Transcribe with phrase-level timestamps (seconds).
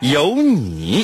[0.00, 1.02] 有你。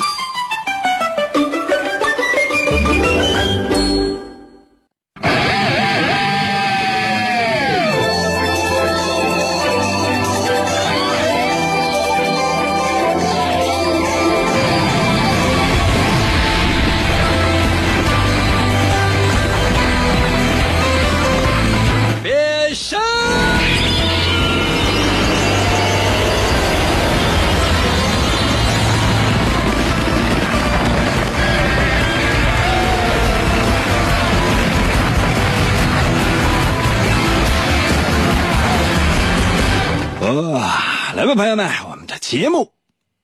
[41.27, 42.71] 来吧，朋友们，我们的节目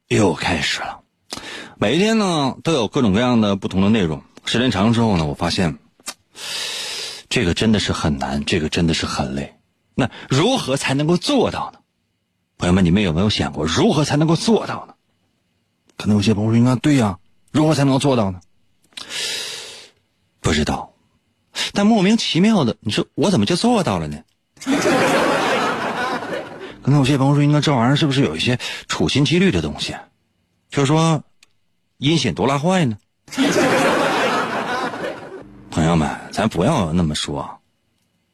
[0.09, 1.03] 又开始了。
[1.77, 4.23] 每一天呢，都有各种各样的不同的内容。
[4.43, 5.77] 时间长了之后呢，我发现
[7.29, 9.55] 这个真的是很难，这个真的是很累。
[9.95, 11.79] 那如何才能够做到呢？
[12.57, 14.95] 朋友们，你们有没有想过如何才能够做到呢？
[15.95, 17.19] 可能有些朋友说：“应该对呀、
[17.51, 18.41] 如何才能够做到呢？”
[20.41, 20.91] 不知道，
[21.71, 24.17] 但莫名其妙的，你说我怎么就做到了呢？
[26.83, 29.95] 刚才有些朋友说，应该这玩意儿是不是有一些处心积虑的东西？
[30.69, 31.23] 就是说，
[31.97, 32.97] 阴险多拉坏呢？
[35.71, 37.61] 朋友们，咱不要那么说。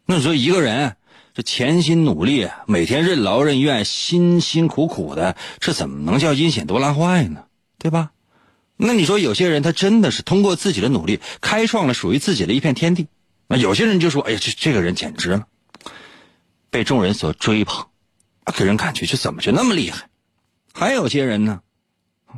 [0.07, 0.95] 那你说一个人
[1.35, 7.43] 这潜心努力，每天任劳任怨，辛辛苦苦的，这怎么能叫阴险多拉坏呢？
[7.77, 8.09] 对吧？
[8.77, 13.07] 那你说有些人他真的是通过自己的努力，开创了属于自己的一片天地。
[13.47, 15.45] 那有些人就说：“哎呀，这这个人简直了，
[16.71, 17.85] 被众人所追捧。”
[18.51, 20.09] 给人感觉就怎么就那么厉害？
[20.73, 21.61] 还有些人呢，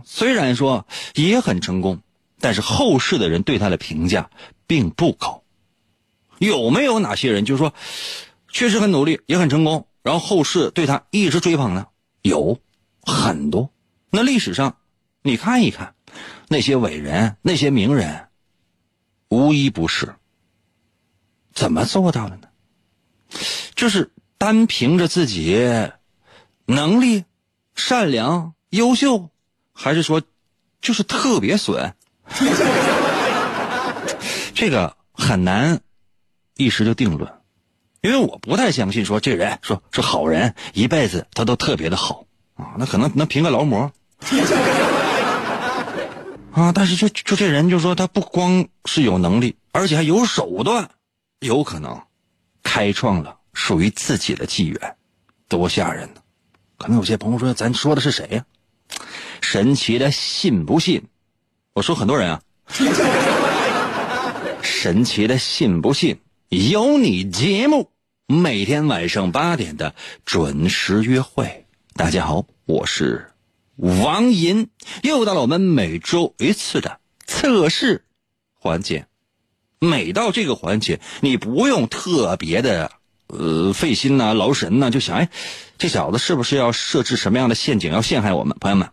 [0.03, 2.01] 虽然说也很成功，
[2.39, 4.29] 但是后世的人对他的评价
[4.65, 5.43] 并不高。
[6.39, 7.73] 有没有哪些人就是说，
[8.47, 11.87] 确实很努力，也很成功，然后后世对他一直追捧呢？
[12.21, 12.59] 有
[13.03, 13.71] 很多。
[14.09, 14.77] 那历史上，
[15.21, 15.93] 你看一看
[16.47, 18.29] 那些伟人、那些名人，
[19.29, 20.15] 无一不是。
[21.53, 22.47] 怎么做到的呢？
[23.75, 25.55] 就是单凭着自己
[26.71, 27.25] 能力、
[27.75, 29.29] 善良、优秀，
[29.73, 30.21] 还是说
[30.81, 31.93] 就是特别损？
[34.55, 35.81] 这个很难
[36.55, 37.29] 一时就定论，
[38.01, 43.91] 因为我不太相信说这人说是好人，一辈子他都特别的好啊，那可能能评个劳模
[46.53, 50.89] 啊，但是就就这人就说他不光是有能力，而且还有手段，
[51.39, 52.01] 有可能
[52.63, 54.95] 开创了属于自己的纪元，
[55.49, 56.20] 多吓人呢！
[56.81, 58.43] 可能有些朋友说，咱说的是谁呀、
[59.39, 61.03] 神奇的信不信？
[61.73, 62.41] 我说很多人啊，
[64.63, 66.17] 神奇的信不信？
[66.49, 67.91] 有你节目，
[68.25, 69.93] 每天晚上八点的
[70.25, 71.67] 准时约会。
[71.93, 73.29] 大家好，我是
[73.75, 74.67] 王银，
[75.03, 78.03] 又到了我们每周一次的测试
[78.55, 79.05] 环节。
[79.77, 82.91] 每到这个环节，你不用特别的
[83.31, 85.29] 呃费心呐、劳神呐、就想哎，
[85.77, 88.57] 这小子是不是要设置什么样的陷阱要陷害我们？
[88.59, 88.89] 朋友们，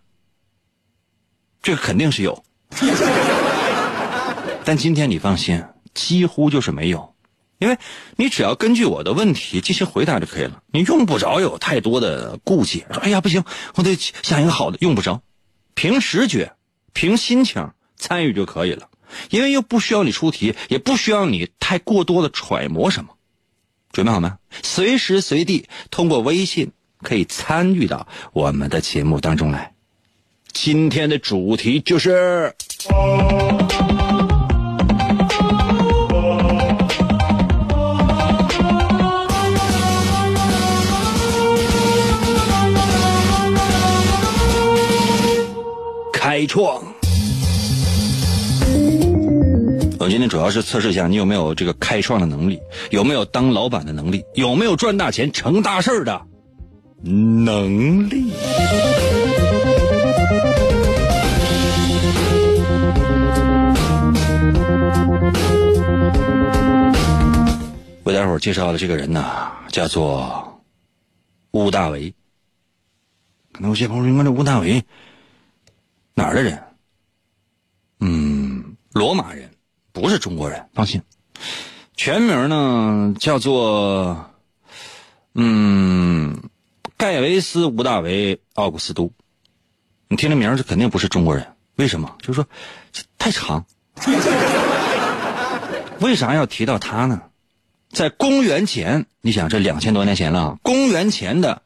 [1.63, 2.45] 这个肯定是有，
[4.65, 7.15] 但今天你放心，几乎就是没有，
[7.59, 7.79] 因为
[8.17, 12.85] 你只要根据我的问题进行回答就可以了，你用不着有太多的顾忌。
[12.93, 13.45] 说哎呀不行，
[13.75, 15.21] 我得想一个好的，用不着，
[15.75, 16.53] 凭直觉、
[16.93, 18.89] 凭心情参与就可以了。
[19.31, 23.17] 因为又不需要你出题，也不需要你太过多的揣摩什么，
[23.93, 24.39] 准备好吗？
[24.63, 26.73] 随时随地通过微信
[27.03, 29.75] 可以参与到我们的节目当中来。
[30.53, 32.55] 今天的主题就是
[46.13, 46.88] 开创。
[50.09, 52.59] 今天主要是测试一下你有没有这个开创的能力，
[52.91, 56.27] 有没有当老板的能力，有没有赚大钱、成大事儿的
[57.03, 58.33] 能力。
[68.05, 70.63] 为大伙儿介绍的这个人呢，叫做
[71.51, 72.11] 乌大维。
[73.53, 74.83] 可能有些朋友说，应该这乌大维
[76.15, 76.59] 哪儿的人？
[78.01, 79.51] 嗯罗马人，
[79.99, 81.03] 不是中国人，放心。
[81.97, 84.31] 全名呢叫做，
[85.35, 86.41] 嗯，
[86.97, 89.13] 盖维斯·吴大维奥古斯都。
[90.09, 91.49] 你听这名这肯定不是中国人。
[91.75, 92.15] 为什么？
[92.21, 92.47] 就是说
[93.19, 93.67] 太长。
[95.99, 97.23] 为啥要提到他呢？
[97.91, 101.63] 在公元前，你想这两千多年前了，公元前的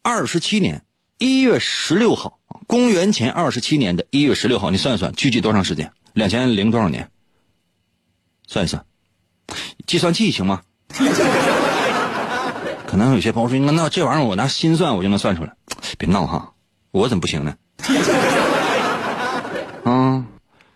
[0.00, 0.84] 二十七年
[1.18, 5.92] 一月十六号，公元前二十七年的一月十六号，你算一算，距今多长时间？
[6.14, 7.10] 两千零多少年？
[8.48, 8.84] 算一算，
[9.86, 10.62] 计算器行吗？
[12.88, 15.54] 可能有些朋友说，那这玩意儿我拿心算我就能算出来，
[15.98, 16.54] 别闹哈，
[16.90, 17.54] 我怎么不行呢？
[19.84, 20.24] 啊，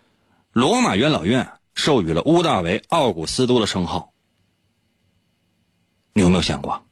[0.53, 4.13] 罗马元老院授予了乌大维奥古斯都的称号。
[6.13, 6.85] 你有没有想过，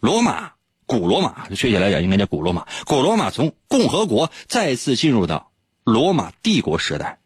[0.00, 0.50] 罗马
[0.86, 2.66] 古罗马，确切来讲应该叫古罗马。
[2.84, 5.52] 古罗马从共和国再次进入到
[5.84, 7.20] 罗马帝国时代，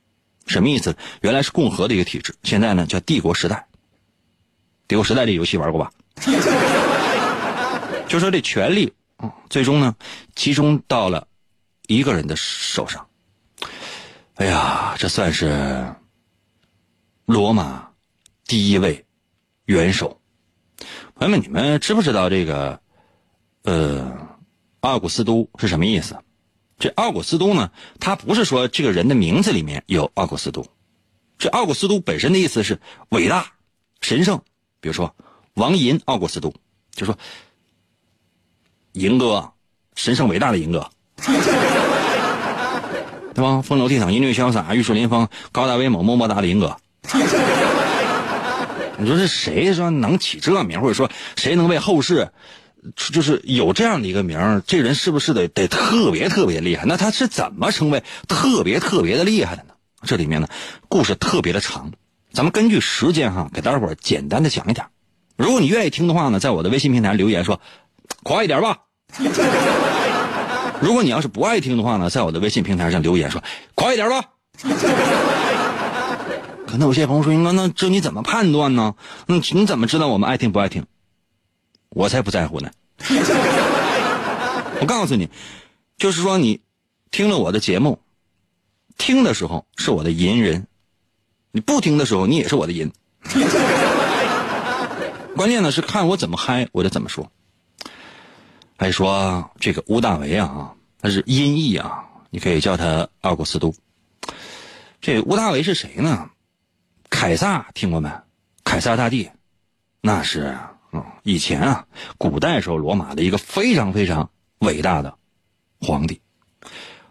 [0.51, 0.97] 什么意思？
[1.23, 3.67] 原来是共和的一个体制，现在呢叫帝国时代。
[4.89, 5.93] 帝国时代这游戏玩过吧？
[8.09, 8.93] 就说这权力，
[9.49, 9.95] 最终呢
[10.35, 11.29] 集中到了
[11.87, 13.07] 一个人的手上。
[14.35, 15.95] 哎呀，这算是
[17.27, 17.89] 罗马
[18.47, 19.05] 第一位
[19.67, 20.21] 元首。
[21.15, 22.81] 朋友们，你们知不知道这个，
[23.63, 24.11] 呃，
[24.81, 26.17] 奥古斯都是什么意思？
[26.81, 30.67] 这奥古斯都呢，他不是说这个人的名字里面有奥古斯都，
[31.39, 32.81] 这奥古斯都本身的意思是
[33.11, 33.53] 伟大、
[34.01, 34.41] 神圣。
[34.81, 35.15] 比如说
[35.55, 36.55] 王银奥古斯都，
[36.95, 37.17] 就说
[38.93, 39.53] 银哥，
[39.95, 40.91] 神圣伟大的银哥，
[43.35, 43.61] 对吧？
[43.61, 46.75] 风流倜傥、英俊潇洒、玉树临风、高大威猛、么么哒的银哥。
[48.97, 52.33] 你说是谁说能起这名，或者说谁能为后世，
[52.97, 56.85] 就是有这样的一个名这人是不是得得特别特别厉害？
[56.87, 59.75] 那他是怎么成为特别特别的厉害的呢？
[60.03, 60.49] 这里面呢，
[60.89, 61.93] 故事特别的长，
[62.33, 64.87] 咱们根据时间哈，给大伙儿简单的讲一点。
[65.37, 67.61] 如果你愿意听的话呢，在我的微信平台留言说
[68.23, 68.79] 快一点吧。
[70.81, 73.43] 如果你要是不爱听的话呢，在我的微信平台上留言说
[73.75, 74.25] 快一点吧。
[76.67, 78.95] 可能有些朋友说：“那那这你怎么判断呢？
[79.27, 80.87] 那，你怎么知道我们爱听不爱听？
[81.91, 82.71] 我才不在乎呢！
[84.81, 85.29] 我告诉你，
[85.99, 86.63] 就是说你
[87.11, 88.01] 听了我的节目，
[88.97, 90.67] 听的时候是我的银人，
[91.51, 92.91] 你不听的时候你也是我的银。
[95.37, 97.31] 关键呢是看我怎么嗨，我就怎么说。
[98.77, 103.75] 还说这个乌大维啊，他是音译啊，你可以叫他奥古斯都。
[105.01, 106.31] 这乌大维是谁呢？”
[107.11, 108.09] 凯撒听过没？
[108.63, 109.31] 凯撒大帝，
[110.01, 110.57] 那是
[110.93, 111.87] 嗯，以前啊，
[112.19, 115.15] 古代时候罗马的一个非常非常伟大的
[115.81, 116.21] 皇帝。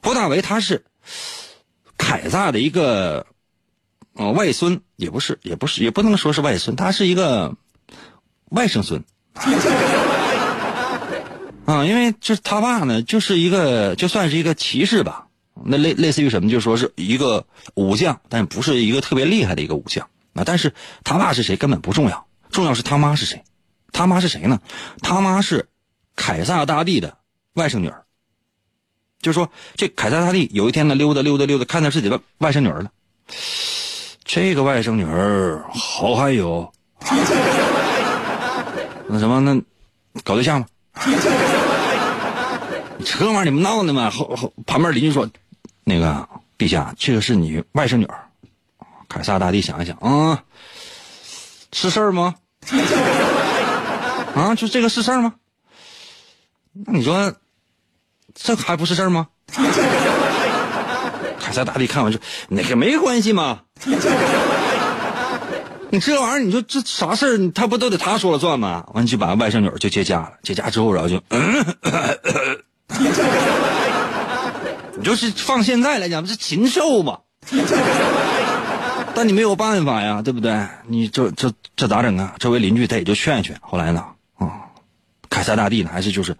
[0.03, 0.85] 乌大维他是
[1.97, 3.25] 凯撒的一个
[4.13, 7.55] 呃外孙，也不是，也不是，也不能说是外孙，他是一个
[8.49, 9.03] 外甥孙。
[11.65, 15.27] 啊，因为就是他爸呢，就是一个就算是一个骑士吧。
[15.63, 17.45] 那类类似于什么，就说是一个
[17.75, 20.43] 武将，但不是一个特别厉害的一个武将啊。
[20.45, 20.73] 但是
[21.03, 23.43] 他爸是谁根本不重要，重要是他妈是谁。
[23.91, 24.59] 他妈是谁呢？
[25.01, 25.67] 他妈是
[26.15, 27.17] 凯撒大帝的
[27.53, 28.03] 外甥女儿。
[29.21, 32.91] 就说这凯撒大帝有一天呢，溜达溜达溜达，看到自己的外甥女儿了。
[34.23, 36.71] 这个外甥女儿好汉有，
[39.07, 39.61] 那什么那
[40.23, 40.67] 搞对象吗？
[43.03, 44.09] 这玩你们闹呢吗？
[44.09, 45.29] 后后旁边邻居说。
[45.85, 48.19] 那个陛下，这个是你外甥女儿，
[49.07, 50.43] 凯撒大帝想一想啊，
[51.73, 52.35] 是事儿吗？
[54.35, 55.33] 啊，就这个是事儿吗？
[56.85, 57.33] 那你说，
[58.33, 59.27] 这还不是事儿吗？
[61.39, 63.61] 凯撒大帝看完说：“那个没关系嘛，
[65.89, 71.19] 你这玩意儿，你说这啥事儿，他不都得他说了算吗？”完就把外甥女就接家了，接家之后然后就。
[74.95, 77.19] 你就是放现在来讲，不是禽兽吗？
[79.15, 80.67] 但你没有办法呀，对不对？
[80.87, 82.35] 你这这这咋整啊？
[82.37, 83.57] 周围邻居他也就劝一劝。
[83.59, 84.05] 后来呢，
[85.29, 86.35] 凯撒大帝呢，还是就是，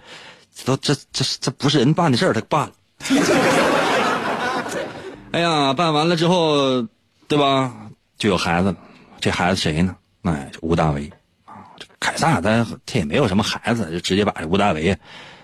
[0.65, 2.74] 都这这这不是人办的事儿，他办了。
[5.31, 6.81] 哎呀，办完了之后，
[7.27, 7.72] 对吧？
[8.17, 8.75] 就有孩子了。
[9.19, 9.96] 这孩子谁呢？
[10.24, 11.10] 哎，吴大维
[11.46, 11.53] 啊。
[12.00, 14.98] 凯撒他他也没有什么孩子，就直接把这吴大维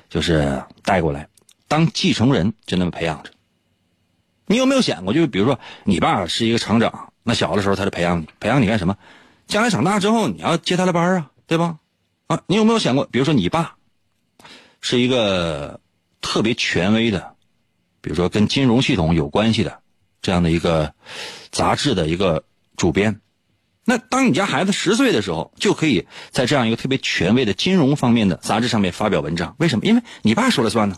[0.10, 1.28] 就是带过来。
[1.68, 3.30] 当继承人就那么培养着，
[4.48, 5.14] 你有没有想过？
[5.14, 8.96] 就比如说，你爸是一个厂长，那小的时候他就培养你，培养你干什么？
[9.48, 11.78] 将来长大之后你要接他的班啊，对吧？
[12.27, 13.05] 啊，你有没有想过？
[13.05, 13.75] 比如说，你爸
[14.82, 15.79] 是一个
[16.22, 17.36] 特别权威的，
[18.01, 19.79] 比如说跟金融系统有关系的
[20.22, 20.94] 这样的一个
[21.51, 22.44] 杂志的一个
[22.77, 23.22] 主编。
[23.84, 29.55] 那当你家孩子十岁的时候，就可以在这样一个特别权威的金融方面的杂志上面发表文章。
[29.60, 29.86] 为什么？
[29.86, 30.98] 因为你爸说了算呢。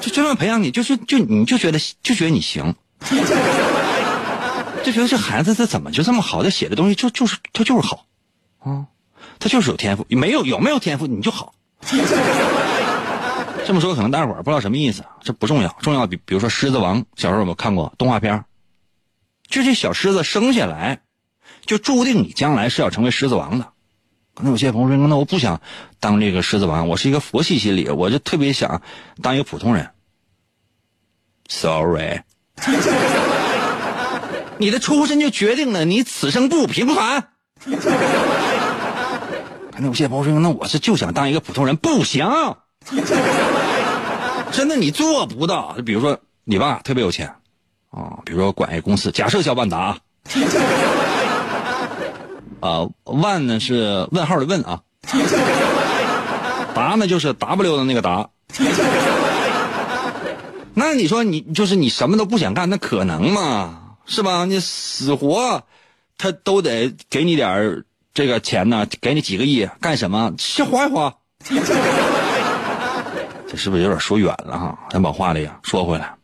[0.00, 2.74] 就这样培养你，就是就你就觉得就觉得你行，
[4.82, 6.42] 就觉得这孩子他怎么就这么好？
[6.42, 8.06] 他写的东西就就是他就是好，
[8.58, 8.86] 啊，
[9.38, 10.06] 他就是有天赋。
[10.08, 11.54] 没有有没有天赋你就好。
[13.66, 18.44] 这么说可能大伙儿不知道什么意思，这不重要，重要比比如说《狮子王》，小时候有没有看过动画片？
[19.48, 21.00] 就这小狮子生下来，
[21.64, 23.68] 就注定你将来是要成为狮子王的。
[24.34, 25.60] 可能有些朋友说：“那我不想
[26.00, 28.82] 当这个狮子王，我是一个佛系心理，我就特别想
[29.22, 29.90] 当一个普通人。”
[31.48, 32.20] Sorry，
[34.58, 37.28] 你的出身就决定了你此生不平凡。
[39.74, 42.26] 可能有些朋友说：“那我是就想当一个普通人，不行，
[44.52, 47.34] 真的你做不到。”比如说你爸特别有钱。
[47.90, 49.98] 啊，比如说管一公司，假设叫万达，
[52.58, 54.82] 啊，万呢是问号的问啊，
[56.74, 58.30] 达呢就是 W 的那个达，
[60.74, 63.80] 那你说你就是你什么都不想干，那可能吗？
[64.06, 64.44] 是吧？
[64.44, 65.62] 你死活
[66.18, 70.32] 他都得给你点这个钱呢，给你几个亿干什么？
[70.38, 71.16] 先花一花。
[73.48, 74.78] 这是不是有点说远了哈？
[74.90, 76.14] 咱把话里说回来。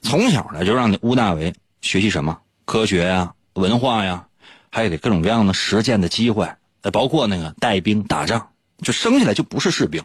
[0.00, 4.28] 从小呢，就让你乌大维学习什么科学呀、文化呀，
[4.70, 6.48] 还有各种各样的实践的机会，
[6.90, 8.48] 包括那个带兵打仗，
[8.80, 10.04] 就生下来就不是士兵。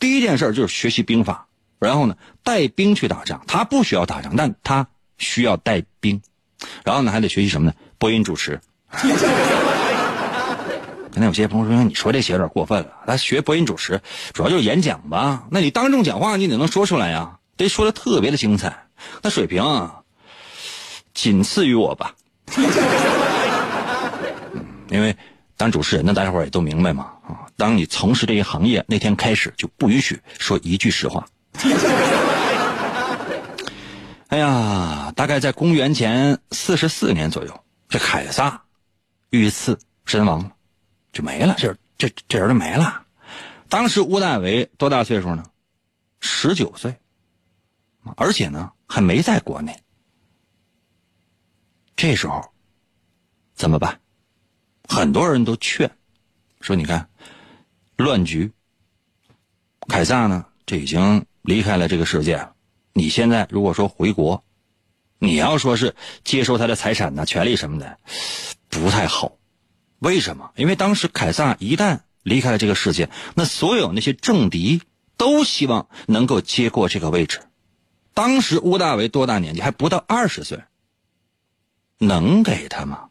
[0.00, 1.46] 第一件事就是学习兵法，
[1.78, 3.44] 然后呢带兵去打仗。
[3.46, 4.88] 他不需要打仗，但他
[5.18, 6.20] 需要带兵。
[6.82, 7.74] 然后呢还得学习什么呢？
[7.98, 8.60] 播音主持。
[11.18, 14.00] 那有些朋友说：“你说这些有点过分了。”他学播音主持，
[14.32, 15.44] 主要就是演讲吧？
[15.50, 18.86] 那你当众讲话，你得能说出来呀，得说的特别的精彩。
[19.22, 20.00] 那水平啊，
[21.14, 22.14] 仅次于我吧。
[24.90, 25.14] 因为
[25.56, 31.26] 当主持人的大家伙也都明白嘛啊，当你从事这一行业那天开始就不允许说一句实话。
[34.28, 38.62] 哎呀，大概在公元前四十四年左右，这凯撒
[39.30, 40.50] 遇刺身亡，
[41.12, 43.04] 就没了，这这这人就没了。
[43.68, 45.44] 当时屋大维多大岁数呢？
[46.20, 46.94] 十九岁，
[48.16, 48.72] 而且呢。
[48.90, 49.78] 还没在国内，
[51.94, 52.42] 这时候
[53.54, 54.00] 怎么办？
[54.88, 55.90] 很多人都劝
[56.62, 57.06] 说：“你看，
[57.98, 58.50] 乱局。
[59.88, 62.48] 凯撒呢，这已经离开了这个世界。
[62.94, 64.42] 你现在如果说回国，
[65.18, 67.98] 你要说是接收他的财产呢、权利什么的，
[68.70, 69.36] 不太好。
[69.98, 70.50] 为什么？
[70.56, 74.82] 因为当时凯撒一旦离开了这个世界，那所有那些政敌
[75.16, 77.40] 都希望能够接过这个位置。”
[78.14, 79.60] 当时屋大维多大年纪？
[79.60, 80.60] 还不到二十岁，
[81.98, 83.04] 能给他吗？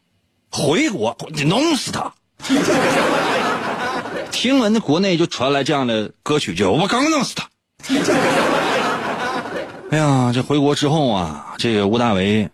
[0.50, 2.12] 回国你弄死他！
[4.30, 7.48] 听闻的国内就传来这样的歌曲，就我刚弄死他。
[9.90, 12.50] 哎呀，这回国之后啊，这个屋大维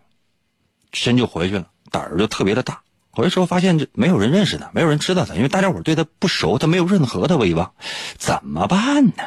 [0.92, 2.83] 真就回去了，胆儿就特别的大。
[3.14, 7.72] 回去之后发现这没有人认识他，没有人知道他，因为大家伙对他不熟，他没有任何的威望，
[8.18, 9.22] 怎么办呢？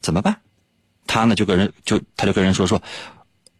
[0.00, 0.36] 怎么办？
[1.06, 2.80] 他呢就跟人就他就跟人说说，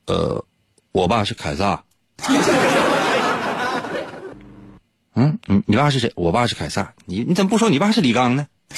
[0.06, 0.44] 呃，
[0.92, 1.82] 我爸是凯撒。
[5.14, 6.12] 嗯，你你爸是谁？
[6.14, 6.92] 我爸是凯撒。
[7.06, 8.46] 你你怎么不说你爸是李刚呢？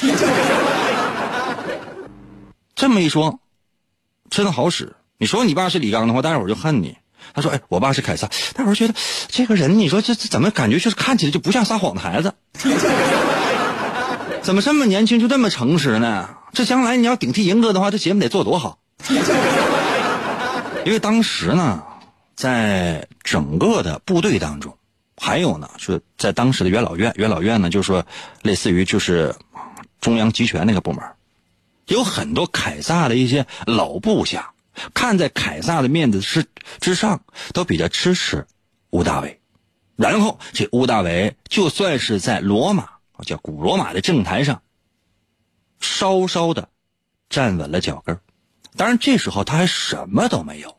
[2.76, 3.40] 这么一说，
[4.30, 4.95] 真好使。
[5.18, 6.97] 你说你爸是李刚的话，大家伙就恨你。
[7.35, 8.94] 他说：“哎，我爸是凯撒。”大伙儿觉得
[9.28, 12.32] 这个人，你说这这怎么感觉就是看起来就不像撒谎的孩子？
[14.42, 16.30] 怎么这么年轻就这么诚实呢？
[16.52, 18.78] 这将来你要顶替银哥的话，这节目得做多好？
[20.85, 21.82] 因为当时呢，
[22.35, 24.75] 在整个的部队当中，
[25.20, 28.06] 还有呢，是在当时的元老院，元老院呢，就是说
[28.42, 29.35] 类似于就是
[30.00, 31.04] 中央集权那个部门，
[31.88, 34.50] 有很多凯撒的一些老部下，
[34.94, 36.47] 看在凯撒的面子之
[36.80, 38.47] 之上，都比较支持
[38.90, 39.40] 屋大维。
[39.97, 42.88] 然后这屋大维就算是在罗马，
[43.25, 44.62] 叫古罗马的政坛上。
[45.80, 46.68] 稍稍的
[47.28, 48.18] 站稳了脚跟
[48.76, 50.76] 当然这时候他还什么都没有，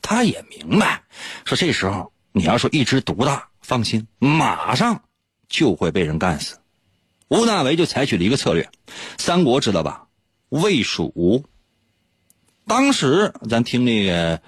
[0.00, 1.02] 他也明白，
[1.44, 5.02] 说这时候你要说一枝独大，放心，马上
[5.48, 6.58] 就会被人干死。
[7.28, 8.68] 吴大维就采取了一个策略，
[9.18, 10.06] 三国知道吧？
[10.50, 11.44] 魏蜀吴。
[12.66, 14.40] 当时咱听那个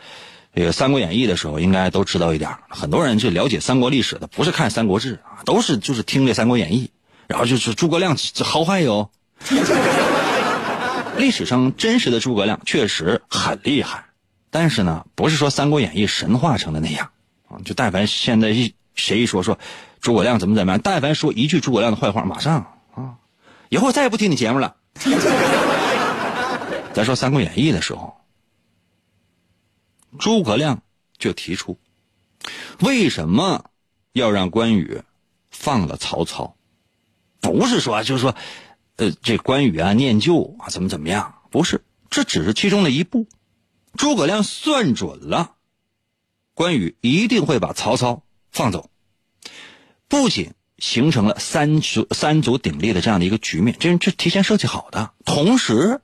[0.54, 2.50] 这个《三国演义》的时候，应该都知道一点。
[2.68, 6.86] 很多人去了解三国历史的，不是看《三国志》啊，都是就是听这《三国演义》，
[7.26, 9.10] 然后就是诸葛亮这好汉哟。
[11.16, 14.06] 历史上真实的诸葛亮确实很厉害，
[14.50, 17.10] 但是呢，不是说《三国演义》神话成的那样
[17.48, 17.58] 啊。
[17.64, 19.58] 就但凡现在一谁一说说
[20.00, 23.14] 诸葛亮怎么怎么样，但凡说一句诸葛亮的坏话，马上啊，
[23.68, 24.76] 以后再也不听你节目了。
[26.94, 28.14] 咱说《三国演义》的时候，
[30.16, 30.82] 诸葛亮
[31.18, 31.76] 就提出，
[32.78, 33.68] 为什么
[34.12, 35.02] 要让关羽
[35.50, 36.56] 放了曹操？
[37.40, 38.36] 不是说就是说，
[38.94, 41.34] 呃，这关羽啊念旧啊怎么怎么样？
[41.50, 43.26] 不是，这只是其中的一步。
[43.96, 45.56] 诸葛亮算准了，
[46.54, 48.22] 关羽一定会把曹操
[48.52, 48.88] 放走，
[50.06, 56.00] 不仅形成了三足三足鼎立的这样的一个局面，这这提前设计好的，同时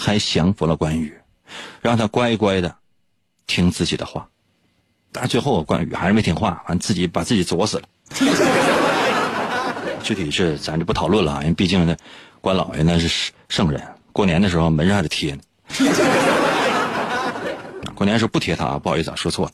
[0.00, 1.14] 还降服了关羽，
[1.82, 2.74] 让他乖乖的
[3.46, 4.26] 听自己的话。
[5.12, 7.84] 但最后关羽还是没听话，完自己把自己作死了。
[10.02, 11.94] 具体是咱就不讨论了，因为毕竟呢，
[12.40, 15.42] 关老爷那是圣人，过年的时候门上还得贴呢。
[17.94, 19.52] 过年时候不贴他，不好意思啊，说错了。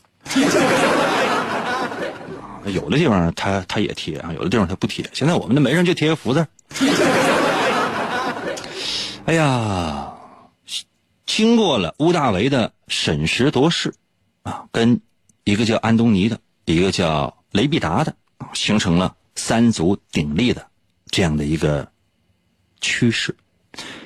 [2.73, 5.05] 有的地方他他也贴啊，有的地方他不贴。
[5.13, 6.47] 现在我们的门上就贴个福字。
[9.27, 10.13] 哎呀，
[11.27, 13.95] 经过了乌大维的审时度势
[14.43, 15.01] 啊，跟
[15.45, 20.69] 一个叫安东尼的，一个叫雷必达的啊，形成了三足鼎立的
[21.11, 21.91] 这样的一个
[22.81, 23.37] 趋势。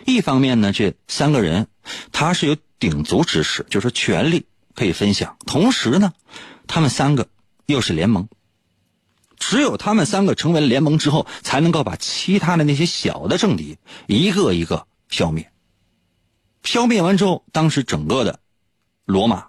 [0.07, 1.69] 一方面呢，这三个人
[2.11, 6.12] 他是有鼎足之势，就是权力可以分享；同时呢，
[6.67, 7.29] 他们三个
[7.67, 8.29] 又是联盟。
[9.39, 15.50] 只有他们三个成为了联盟之后，才能够把其他的那些小的政敌一个一个消灭。
[16.62, 18.40] 消灭完之后，当时整个的
[19.05, 19.47] 罗马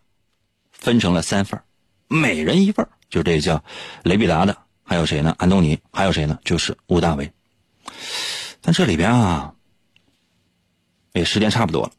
[0.72, 1.62] 分成了三份
[2.08, 3.64] 每人一份就这叫
[4.04, 5.36] 雷必达的，还有谁呢？
[5.38, 6.40] 安东尼，还有谁呢？
[6.44, 7.32] 就是屋大维。
[8.62, 9.54] 但这里边啊。
[11.14, 11.92] 哎，时间差不多了。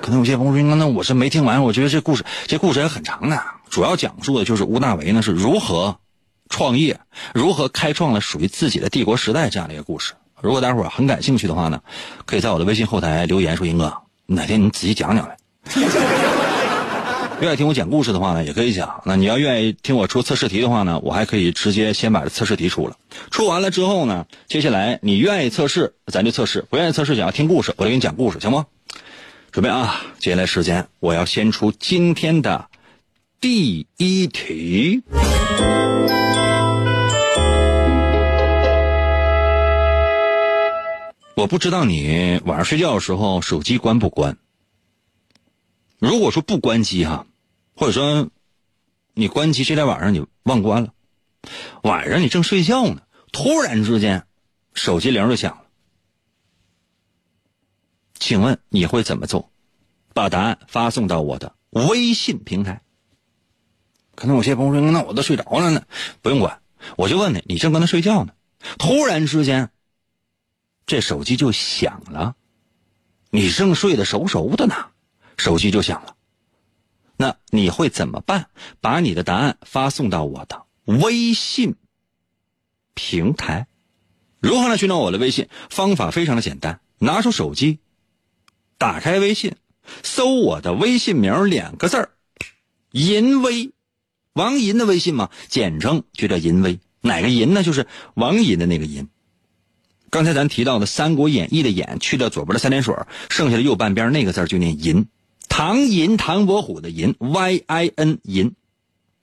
[0.00, 5.98] 可能有些朋友说：“那我是没听完。”我觉得这故事，这故事也很长的，主要讲述的就是吴大维呢是如何
[6.48, 7.00] 创业，
[7.34, 10.14] 如何开创了属于自己的帝国时代这样的一个故事。
[10.44, 11.80] 如果大伙儿很感兴趣的话呢，
[12.26, 13.94] 可以在我的微信后台留言说：“英哥，
[14.26, 15.38] 哪天你仔细讲讲来。
[17.40, 19.00] ”愿意听我讲故事的话呢，也可以讲。
[19.06, 22.96] 那你要愿意听我出测试题的话呢，我还可以直接先把这测试题出了。
[23.30, 28.66] 出完了之后呢，接下来你愿意测试，咱就测试；不愿意测试，想要听故事，我就给你讲故事，行吗？
[29.50, 30.02] 准备啊！
[30.18, 32.66] 接下来时间，我要先出今天的
[33.40, 35.02] 第一题。
[41.36, 44.38] 我不知道你晚上睡觉的时候手机关不关？
[45.98, 47.26] 如果说不关机哈，
[47.74, 48.30] 或者说
[49.14, 50.94] 你关机这天晚上你忘关了，
[51.82, 54.24] 晚上你正睡觉呢，突然之间
[54.74, 55.64] 手机铃就响了，
[58.18, 59.50] 请问你会怎么做？
[60.12, 62.80] 把答案发送到我的微信平台。
[64.14, 65.84] 可能有些朋友说：“那我都睡着了呢，
[66.22, 66.60] 不用管。”
[66.96, 68.32] 我就问你，你正跟他睡觉呢，
[68.78, 69.70] 突然之间
[70.86, 72.36] 这手机就响了，
[73.30, 74.74] 你正睡得熟熟的呢。
[75.36, 76.14] 手机就响了，
[77.16, 78.48] 那你会怎么办？
[78.80, 81.74] 把你的答案发送到我的微信
[82.94, 83.66] 平台。
[84.40, 85.48] 如何来寻找我的微信？
[85.70, 87.80] 方法非常的简单，拿出手机，
[88.78, 89.56] 打开微信，
[90.02, 92.10] 搜我的微信名两个字儿，
[92.90, 93.72] 银威，
[94.34, 96.78] 王银的微信嘛，简称就叫银威。
[97.00, 97.62] 哪个银呢？
[97.62, 99.08] 就是王银的那个银。
[100.14, 102.94] 刚才咱提到的《三国演义》的演，去掉左边的三点水，
[103.30, 105.08] 剩下的右半边那个字就念银。
[105.48, 108.54] 唐寅，唐伯虎的寅，Y I N 银，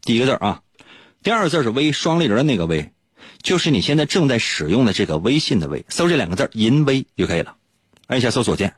[0.01, 0.63] 第一个字啊，
[1.23, 2.91] 第二个字是微，双立人的那个微，
[3.41, 7.55] 就是你现在正在使用的这个微信的微，搜这两个字银微就可以了，
[8.07, 8.75] 按一下搜索键，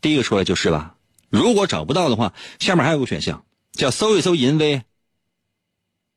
[0.00, 0.94] 第一个出来就是吧。
[1.30, 4.82] 如果找不到的话，下面还有个选项叫搜一搜银微，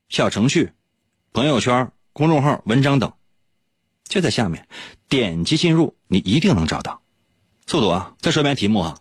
[0.10, 0.74] 小程序、
[1.32, 3.14] 朋友圈、公众号、文章等，
[4.08, 4.68] 就在下面，
[5.10, 7.02] 点击进入，你一定能找到。
[7.66, 8.14] 速度啊！
[8.20, 8.98] 再说一遍题目啊。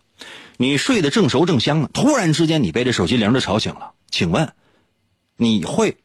[0.57, 4.53] 你睡得正熟正香呢，突然之间你被这手机铃就吵醒了，请问
[5.35, 5.97] 你会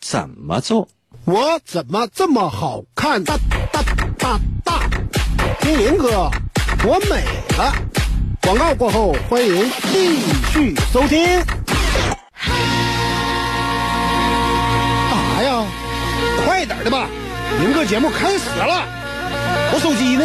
[0.00, 0.88] 怎么做？
[1.24, 3.22] 我怎么这么好看？
[3.24, 3.38] 大
[3.72, 3.82] 大
[4.18, 4.88] 大大，
[5.60, 6.30] 听林哥，
[6.84, 7.24] 我美
[7.56, 7.72] 了。
[8.42, 10.18] 广告过后，欢迎继
[10.52, 11.24] 续收听。
[15.08, 15.64] 干啥呀？
[16.44, 17.08] 快点的吧，
[17.62, 18.84] 林哥节目开始了。
[19.72, 20.24] 我手机呢？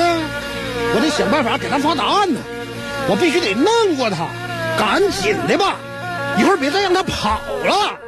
[0.95, 2.39] 我得想办法给他发答案呢。
[3.07, 4.27] 我必须得弄过他，
[4.75, 5.75] 赶紧的吧，
[6.39, 7.99] 一会儿别再让他跑了。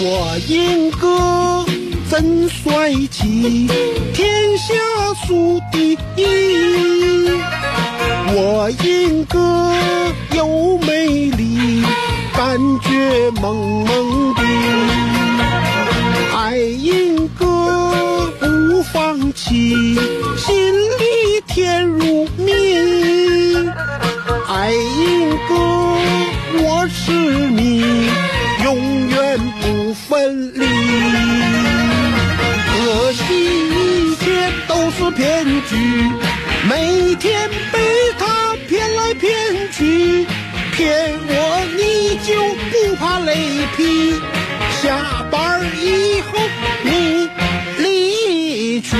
[0.00, 1.64] 我英哥
[2.10, 3.66] 真帅气，
[4.12, 4.28] 天
[4.58, 4.74] 下
[5.26, 7.38] 数第一。
[8.34, 9.72] 我英哥
[10.36, 11.82] 又美丽，
[12.34, 14.42] 感觉萌萌的。
[16.36, 19.96] 爱英哥不放弃，
[20.36, 22.52] 心里甜如蜜。
[24.48, 25.54] 爱英哥，
[26.62, 28.08] 我是你，
[28.64, 30.66] 永远不分离。
[32.70, 33.22] 可惜
[33.70, 35.76] 一切都是骗局，
[36.66, 37.78] 每天被
[38.18, 40.26] 他骗来骗去，
[40.72, 42.34] 骗我你就
[42.70, 43.36] 不怕雷
[43.76, 44.14] 劈？
[44.82, 46.38] 下班以后
[46.82, 47.28] 你
[47.78, 48.96] 离去。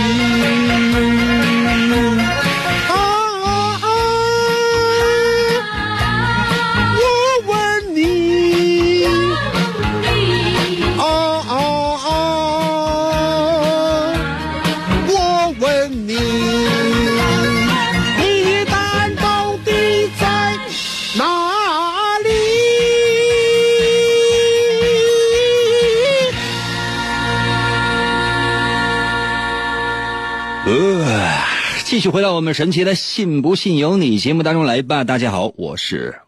[32.10, 35.04] 回到我们神奇的“信不信由你”节目当中来吧。
[35.04, 36.20] 大家好，我是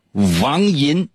[0.43, 1.09] 王银。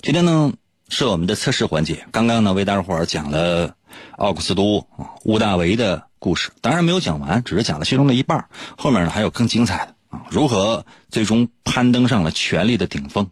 [0.00, 0.52] 今天呢
[0.88, 2.06] 是我们的测试环节。
[2.12, 3.74] 刚刚呢为大伙儿讲了
[4.16, 8.46] 奥古斯都啊屋大维的故事，当然没有讲完，只是讲了其中的一半。
[8.76, 13.28] 后面呢还有更精彩的啊，如何最终攀登上了权力的顶峰。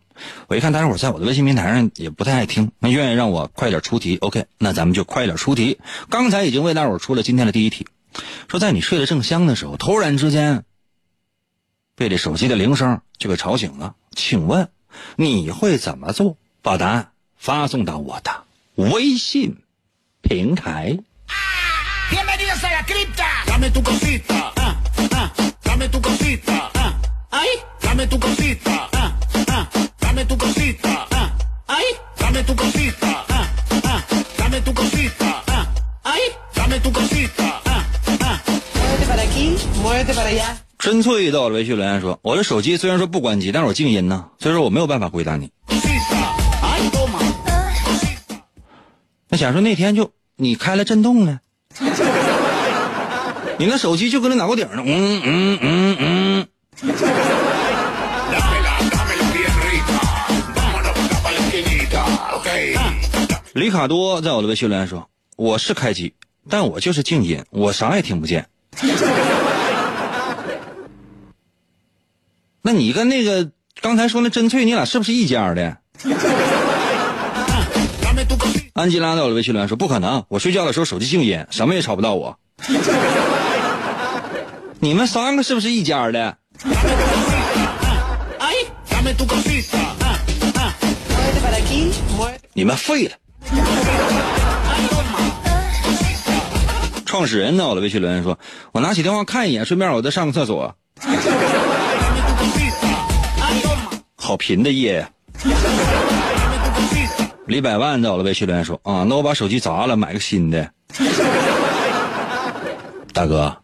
[0.48, 5.78] 我一看大家伙在我的微信平台上也不太爱听，那愿意让我快点出题，OK，那咱们就快点出题。
[6.10, 7.86] 刚才已经为大伙出了今天的第一题。
[8.48, 10.64] 说在你睡得正香的时候，突然之间
[11.94, 14.70] 被这手机的铃声就给吵醒了，请问
[15.16, 16.36] 你会怎么做？
[16.62, 18.44] 把答案发送到我的
[18.76, 19.62] 微信
[20.22, 20.98] 平台。
[40.78, 45.50] 真翠到了微信留言说：“我的手机虽然说不关机，但是我静音呢，所以说我没有办法回答你。
[49.28, 51.40] 那假如说那天就你开了震动呢，
[53.58, 56.46] 你那手机就搁那脑瓜顶呢，嗯嗯嗯嗯.
[63.54, 66.12] 里卡多在我的微信留言说：“我是开机，
[66.50, 68.46] 但我就是静音，我啥也听不见。”
[72.66, 73.50] 那你跟那个
[73.82, 75.76] 刚才说那真翠，你俩是不是一家的.
[78.72, 82.38] 安吉拉在我的微信留言说：“不可能，我睡觉的时候手机静音，什么也吵不到我。”
[84.80, 86.74] 你们三个是不是一家的 ah,
[88.38, 88.66] ah.
[92.54, 93.12] 你们废了！
[97.04, 97.68] 创始人呢？
[97.68, 98.38] 我的微信留言说
[98.72, 100.74] ：“我拿起电话看一眼，顺便我再上个厕所。
[104.24, 105.10] 好贫的夜呀.
[107.46, 110.70] 李百万在我的微信留言说：“啊，那我把手机砸了，买个新的。”
[113.12, 113.54] 大哥，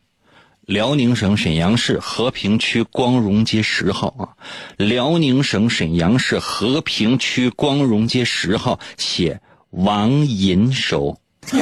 [0.67, 4.29] 辽宁省沈阳市和平区光荣街十号啊，
[4.77, 11.17] 辽宁省沈阳市和平区光荣街十号写王银收。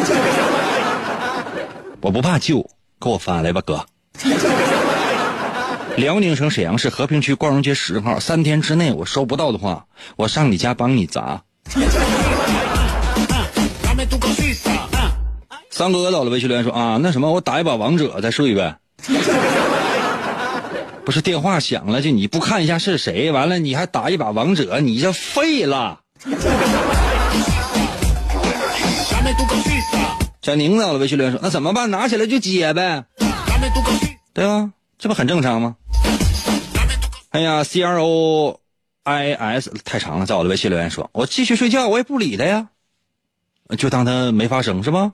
[2.03, 2.69] 我不怕旧，
[3.01, 3.87] 给我发来吧，哥。
[5.99, 11.43] 辽宁省沈阳市和平区光荣街十号，三天之内我收不到的话，我上你家帮你砸。
[15.71, 18.77] 三哥到了微信留言说啊，那什么，我打一把王者再睡呗。
[21.05, 25.99] 不是电话响了，就你不看一下是谁，完了你还打一把王者，你这废了。
[30.43, 31.91] 小宁到了微信留言说，那怎么办？
[31.91, 33.05] 拿起来就接呗，
[34.33, 34.71] 对啊？
[34.99, 35.77] 这不很正常吗？
[37.31, 38.61] 哎呀，C R O
[39.03, 42.69] I S 太长了，在我的微信留言说，我继续睡觉，我也不理他呀，
[43.77, 45.12] 就当他没发生是吧？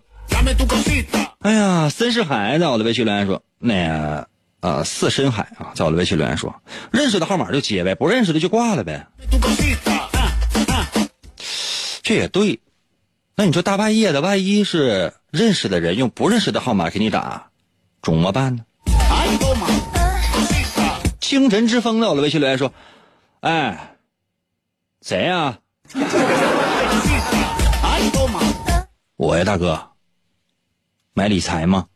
[1.41, 4.29] 哎呀，森世海在我的微信留言说，那个
[4.61, 6.55] 呃四深海啊，在我的微信留言说，
[6.93, 9.07] 认识的号码就接呗，不认识的就挂了呗。
[12.03, 12.61] 这也对。
[13.37, 17.49] 那你说大半夜的，万一是认识的人用不认识的号码给你打，
[18.03, 19.67] 怎么办呢？Ay, toma.
[19.67, 19.94] Cosita.
[21.27, 22.11] 清晨之风呢？
[22.11, 22.71] 我的微信留言说
[23.41, 23.97] ：“哎，
[25.01, 25.59] 谁呀？
[29.17, 29.83] ”我呀，大哥，
[31.15, 31.87] 买理财吗？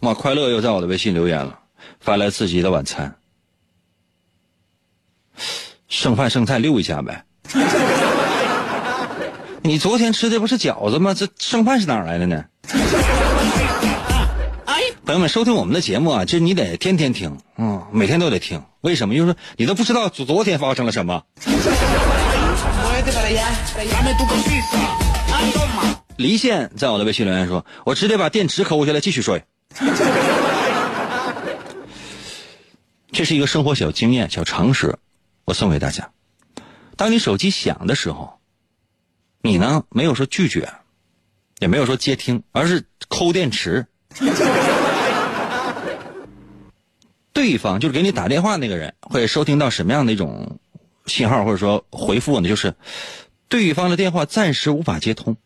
[0.00, 1.58] 妈，快乐又在我的微信留言了，
[1.98, 3.16] 发来自己的晚餐，
[5.88, 7.24] 剩饭剩菜溜一下呗。
[9.62, 11.12] 你昨天吃的不是饺子吗？
[11.14, 12.44] 这剩饭是哪儿来的呢？
[15.04, 18.62] 朋友们，收听我们的节目啊，这你得天天听，嗯，每天都得听。
[18.80, 19.14] 为什么？
[19.14, 21.24] 就是你都不知道昨昨天发生了什么。
[26.16, 29.44] 离线在我的微信留言说：“我直接把电池抠下来继续睡。”
[33.12, 34.96] 这是一个生活小经验、小常识，
[35.44, 36.10] 我送给大家。
[36.96, 38.39] 当你手机响的时候，
[39.42, 40.72] 你呢没有说拒绝，
[41.58, 43.86] 也没有说接听，而是抠电池。
[47.32, 50.58] 对方就是给你打电话那个人会收听到什么样的一种
[51.06, 52.48] 信号或者说回复呢？
[52.48, 52.74] 就是
[53.48, 55.36] 对方的电话暂时无法接通。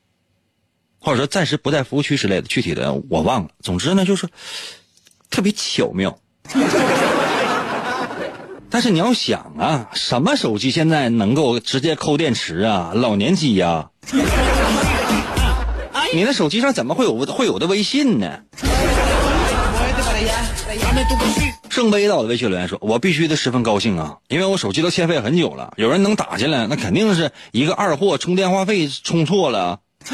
[0.99, 3.51] 或者说暂时不在服务区之类的，具体的我忘了。
[3.61, 4.27] 总之呢，就是
[5.29, 6.19] 特别巧妙。
[8.75, 12.91] 但是你要想啊，什么手机现在能够直接抠电池啊？
[12.93, 13.91] 老年机呀、
[16.13, 18.41] 你的手机上怎么会有会有的微信呢.
[21.71, 29.79] 圣杯到的微信留言说：“我必须得十分高兴啊，因为我手机都欠费很久了，有人能打进来，那肯定是一个二货充电话费充错了。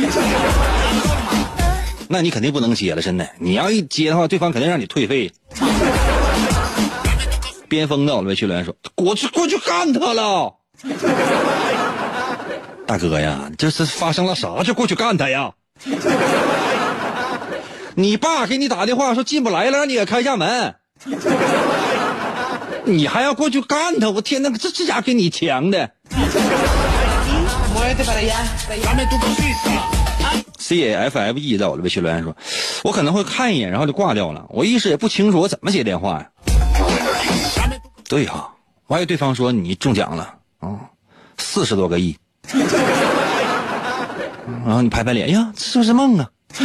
[2.09, 3.27] 那你肯定不能接了，真的。
[3.38, 5.33] 你要一接的话，对方肯定让你退费。”
[7.70, 10.56] 边锋到的微信留言说：“过去过去干他了。
[12.85, 14.62] ”大哥呀，这是发生了啥？
[14.64, 15.52] 就过去干他呀！
[17.94, 20.74] 你爸给你打电话说进不来了，让你给开下门。
[22.85, 24.11] 你还要过去干他？
[24.11, 25.90] 我天哪，这这家给你强的。
[30.59, 32.37] C A F F E 在我的微信留言说，
[32.83, 34.46] 我可能会看一眼，然后就挂掉了。
[34.48, 36.26] 我意识也不清楚我怎么接电话呀。
[38.11, 38.53] 对哈、
[38.88, 40.81] 我还以为对方说你中奖了啊，
[41.38, 42.16] 四十多个亿。
[44.64, 46.29] 然后你拍拍脸，哎呀，这是不是梦啊？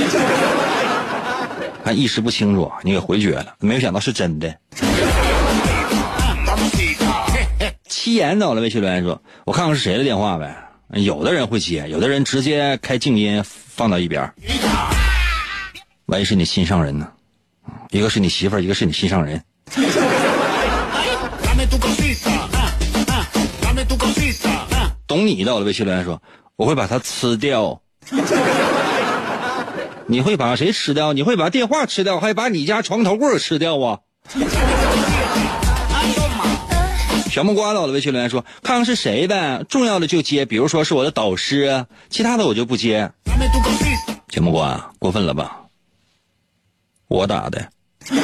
[1.85, 4.57] 还一时不清楚，你给回绝了，没有想到是真的。
[7.87, 10.57] 七言到了微信留言说：“我看看是谁的电话呗。”
[10.99, 14.33] 有的人会接，有的人直接开静音放到一边。
[16.07, 17.07] 万一是你心上人呢？
[17.91, 19.39] 一个是你媳妇儿，一个是你心上人。
[25.07, 26.21] 懂你的，我的微信留言说
[26.57, 27.81] ：“我会把它吃掉。
[30.07, 31.13] ”你会把谁吃掉？
[31.13, 33.99] 你会把电话吃掉，还把你家床头柜吃掉啊？
[37.31, 43.11] 小木瓜我的微信留言说：“看看是谁呗，重要的就接，比如说是我的导师啊，其他的我就不接。”
[44.29, 45.61] 小木瓜过分了吧？
[47.07, 47.69] 我打的，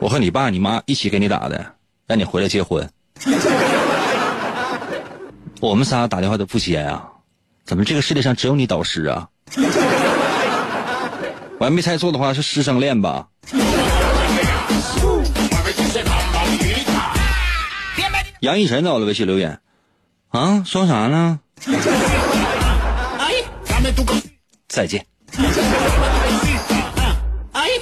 [0.00, 1.64] 我和你爸你妈一起给你打的，
[2.06, 2.88] 让你回来结婚。
[5.64, 7.08] 我们仨打电话都不接啊、
[7.64, 9.26] 怎么这个世界上只有你导师啊？
[11.58, 13.28] 我还没猜错的话是师生恋吧.
[18.40, 19.58] 杨逸晨在我的微信留言，
[20.28, 21.40] 啊，说啥呢
[24.68, 25.06] 再见。
[27.54, 27.80] ah.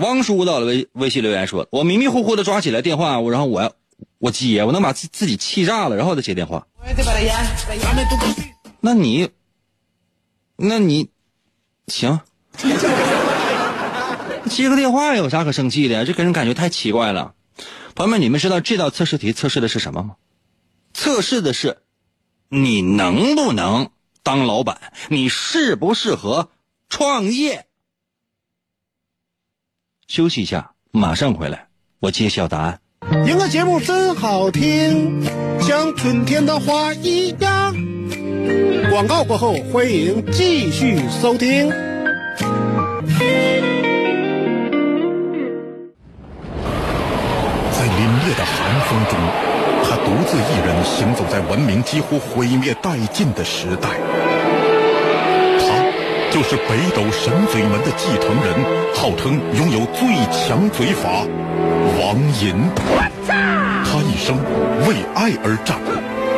[0.00, 3.72] 汪叔到了微微信留言说，我迷迷糊糊的抓起来电话，我然后我要
[4.18, 6.66] 我接，我能把自自己气炸了，然后再接电话。
[8.80, 9.30] 那你，
[10.56, 11.10] 那你，
[11.86, 12.20] 行，
[14.48, 16.04] 接个电话有啥可生气的？
[16.04, 17.34] 这给人感觉太奇怪了。
[17.94, 20.16] 朋友们，你们知道这道测试题测试的是什么吗？
[20.94, 21.82] 测试的是
[22.48, 23.90] 你能不能
[24.22, 26.50] 当老板，你适不适合
[26.88, 27.66] 创业。
[30.06, 32.80] 休息一下，马上回来，我揭晓答案。
[33.06, 35.22] 赢个节目真好听，
[35.60, 37.74] 像春天的花一样。
[38.90, 41.70] 广告过后，欢迎继续收听。
[41.70, 41.76] 在
[47.86, 49.18] 凛冽的寒风中，
[49.84, 54.27] 他独自一人行走在文明几乎毁灭殆尽的时代。
[56.30, 61.24] 就是北斗神嘴门的继承人，号称拥有最强嘴法——
[61.98, 62.54] 王银。
[63.26, 64.36] 他一生
[64.86, 65.78] 为爱而战，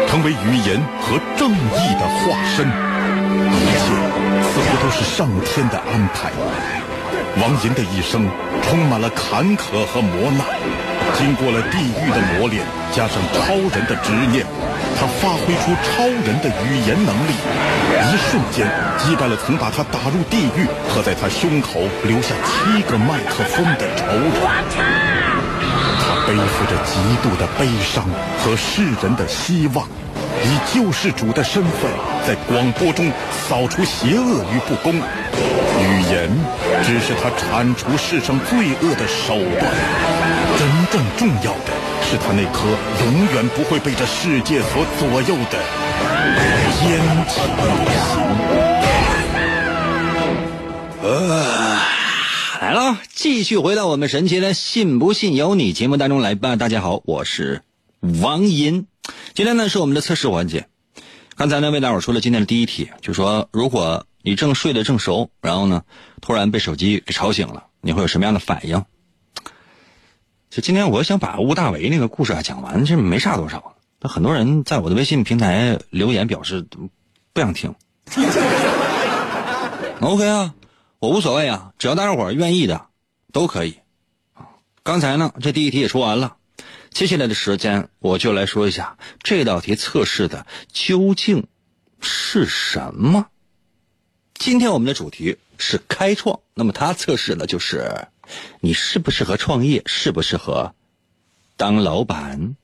[0.07, 2.65] 成为语言和正义的化身。
[3.51, 3.85] 一切
[4.47, 6.31] 似乎都是上天的安排。
[7.41, 8.29] 王银的一生
[8.63, 10.47] 充满了坎坷和磨难。
[11.17, 14.47] 经过了地狱的磨练，加上超人的执念，
[14.99, 17.33] 他发挥出超人的语言能力，
[18.09, 18.67] 一瞬间
[18.99, 24.31] 击败了曾把他打入地狱和在他胸口留下七个麦克风的仇人。
[26.01, 28.05] 他背负着极度的悲伤
[28.39, 29.87] 和世人的希望，
[30.43, 31.91] 以救世主的身份，
[32.27, 33.11] 在广播中
[33.49, 34.95] 扫除邪恶与不公。
[35.81, 36.29] 语言
[36.85, 39.73] 只是他铲除世上罪恶的手段，
[40.61, 42.69] 真正重要的是他那颗
[43.07, 45.59] 永远不会被这世界所左右的
[46.79, 47.63] 坚强的
[48.05, 48.21] 心。
[52.61, 56.57] 来了，继续回到我们神奇的“信不信由你”节目当中来吧。
[56.57, 57.63] 大家好，我是
[58.21, 58.87] 王银，
[59.33, 60.67] 今天呢是我们的测试环节。
[61.37, 65.85] 刚才呢为大伙说了今天的第一题，就说如果你正睡得正熟，然后呢
[66.21, 68.85] 突然被手机给吵醒了，你会有什么样的反应？
[70.51, 73.77] 就今天我想把吴大维那个故事啊讲完，其实没啥多少。
[74.01, 76.67] 那很多人在我的微信平台留言表示
[77.33, 77.77] 不想听。
[80.01, 80.55] OK 啊。
[80.99, 82.89] 我无所谓啊，只要大家伙愿意的，
[83.33, 83.77] 都可以。
[84.83, 86.37] 刚才呢，这第一题也说完了，
[86.91, 91.47] 接下来的时间我就来说一下这道题测试的究竟
[92.01, 93.29] 是什么。
[94.35, 98.09] 今天我们的主题是开创，那么它测试的就是
[98.61, 100.75] 你适不适合创业，适不适合
[101.57, 102.57] 当老板。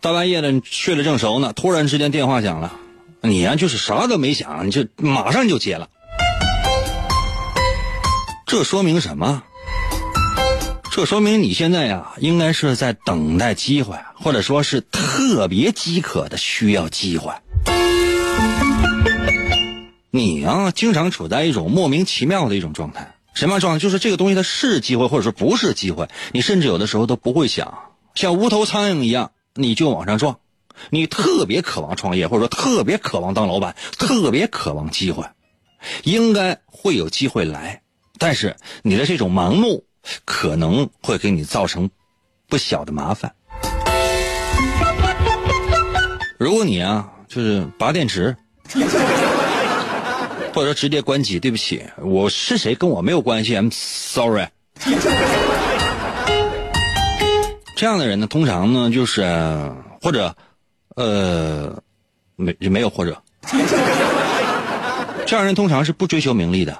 [0.00, 2.72] 大半夜的，睡得正熟呢，突然之间电话响了，
[3.22, 5.88] 你呀就是啥都没想，你就马上就接了。
[8.44, 9.42] 这说明什么？
[10.96, 17.32] 这说明你现在呀，应该是在等待机会，或者说是特别饥渴的需要机会。
[20.12, 23.80] 你啊，经常处在一种莫名其妙的一种状态，什么状态？
[23.80, 27.76] 就是这个东西它是机会，或者说不是机会，你甚至有的时候都不会想，
[28.14, 29.32] 像无头苍蝇一样。
[29.54, 30.38] 你就往上撞，
[30.90, 35.24] 你特别渴望创业，或者说特别渴望当老板，特别渴望机会，
[36.04, 37.82] 应该会有机会来。
[38.16, 38.54] 但是
[38.84, 39.84] 你的这种盲目，
[40.24, 41.90] 可能会给你造成
[42.48, 43.34] 不小的麻烦。
[46.38, 48.36] 如果你啊，就是拔电池，
[50.52, 54.48] 或者说直接关机，对不起，我是谁跟我没有关系，I'm sorry。
[57.76, 59.22] 这样的人呢，通常呢就是
[60.00, 60.36] 或者，
[60.96, 61.82] 呃，
[62.36, 63.22] 没没有或者，
[65.26, 66.78] 这样人通常是不追求名利的，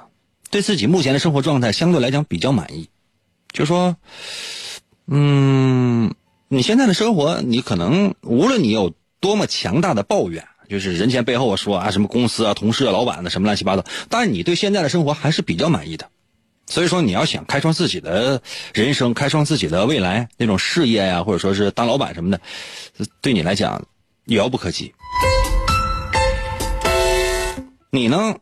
[0.51, 2.89] 对自己目前的生活状态相对来讲比较满意。
[3.55, 3.95] 就说，
[5.07, 6.13] 嗯，
[6.49, 16.09] 你现在的生活，你可能无论你有多么强大的抱怨，就是人前背后说啊什么公司啊、同事啊、老板的什么乱七八糟，但是你对现在的生活还是比较满意的。
[16.67, 18.41] 所以说，你要想开创自己的
[18.73, 22.41] 人生，开创自己的未来，那种事业呀，或者说是当老板什么的，
[23.21, 23.81] 对你来讲
[24.25, 24.93] 遥不可及。
[27.89, 28.35] 你呢，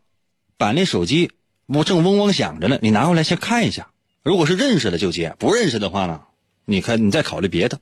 [0.58, 1.30] 把那手机
[1.66, 3.86] 我正嗡嗡响着呢，你拿过来先看一下。
[4.24, 6.22] 如果是认识的就接，不认识的话呢，
[6.64, 7.78] 你看你再考虑别的。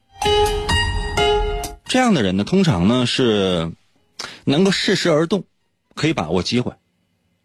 [1.85, 3.71] 这样的人呢，通常呢是
[4.43, 5.45] 能够适时而动，
[5.95, 6.73] 可以把握机会。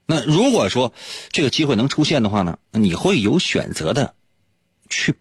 [0.07, 0.93] 那如果说
[1.29, 4.15] 这个机会能出现的话呢，你会有选择的
[4.89, 5.13] 去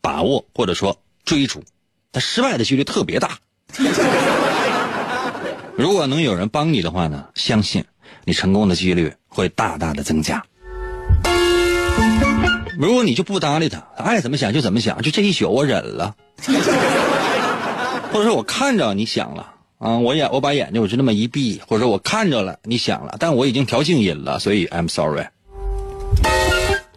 [0.00, 1.64] 把握或者说追逐，
[2.12, 3.40] 但失败的几率特别大。
[5.76, 7.84] 如果能有人帮你的话呢，相信
[8.24, 10.46] 你成功的几率会大大的增加。
[12.78, 16.16] 如果你就不搭理他，他爱怎么想就怎么想，就这一宿我忍了，
[18.12, 19.52] 或者说我看着你想了。
[19.78, 25.26] 啊，我眼我把眼睛我就那么一闭，或者说我看着了，你想了，但我已经调静音了，所以 I'm sorry。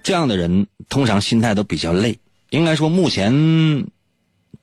[0.03, 3.87] 这样的人通常心态都比较累，应该说目前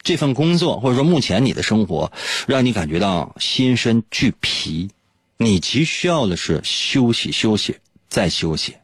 [0.03, 2.12] 这份工作或者说目前你的生活，
[2.47, 4.89] 让你感觉到心身俱疲，
[5.36, 7.76] 你急需要的是休息休息
[8.09, 8.76] 再休息。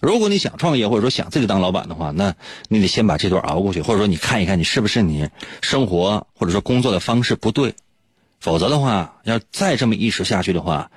[0.00, 2.34] 如果你想创业或者说想自己当老板的话，那
[2.68, 5.28] 你得先把这段熬过去，或者说你看一看你是不是你
[5.62, 7.74] 生活或者说工作的方式不对。
[8.38, 10.90] 否则的话，要再这么一直下去的话，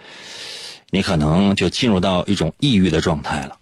[0.89, 3.57] 你可能就进入到一种抑郁的状态了。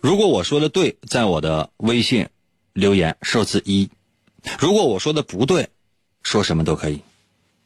[0.00, 2.28] 如果我说的对，在我的微信
[2.72, 3.88] 留言数字一；
[4.58, 5.68] 如果我说的不对，
[6.22, 7.00] 说什么都可以。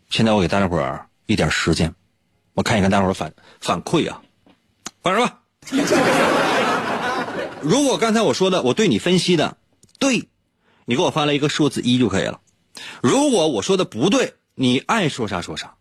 [0.09, 1.95] 现在我给大家伙儿一点时间，
[2.59, 4.21] 我看一看大伙儿反反馈啊，
[5.01, 5.33] 放什么？
[7.63, 9.59] 如果刚才我说的，我对你分析的
[10.01, 10.29] 对。
[10.85, 12.41] 你给我发了一个数字一就可以了。
[13.01, 15.77] 如果我说的不对，你爱说啥说啥。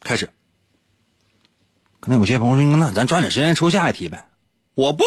[0.00, 0.30] 开始。
[2.00, 4.26] 可能有些朋友说：“那咱抓紧时间抽下一题呗。”
[4.74, 5.04] 我不，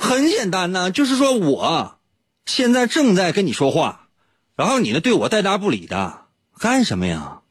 [0.00, 2.00] 很简单呐，就是说我
[2.46, 4.08] 现在正在跟你说话，
[4.56, 6.22] 然后你呢对我带答不理的，
[6.58, 7.42] 干什么呀？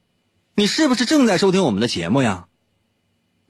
[0.58, 2.46] 你是不是正在收听我们的节目呀？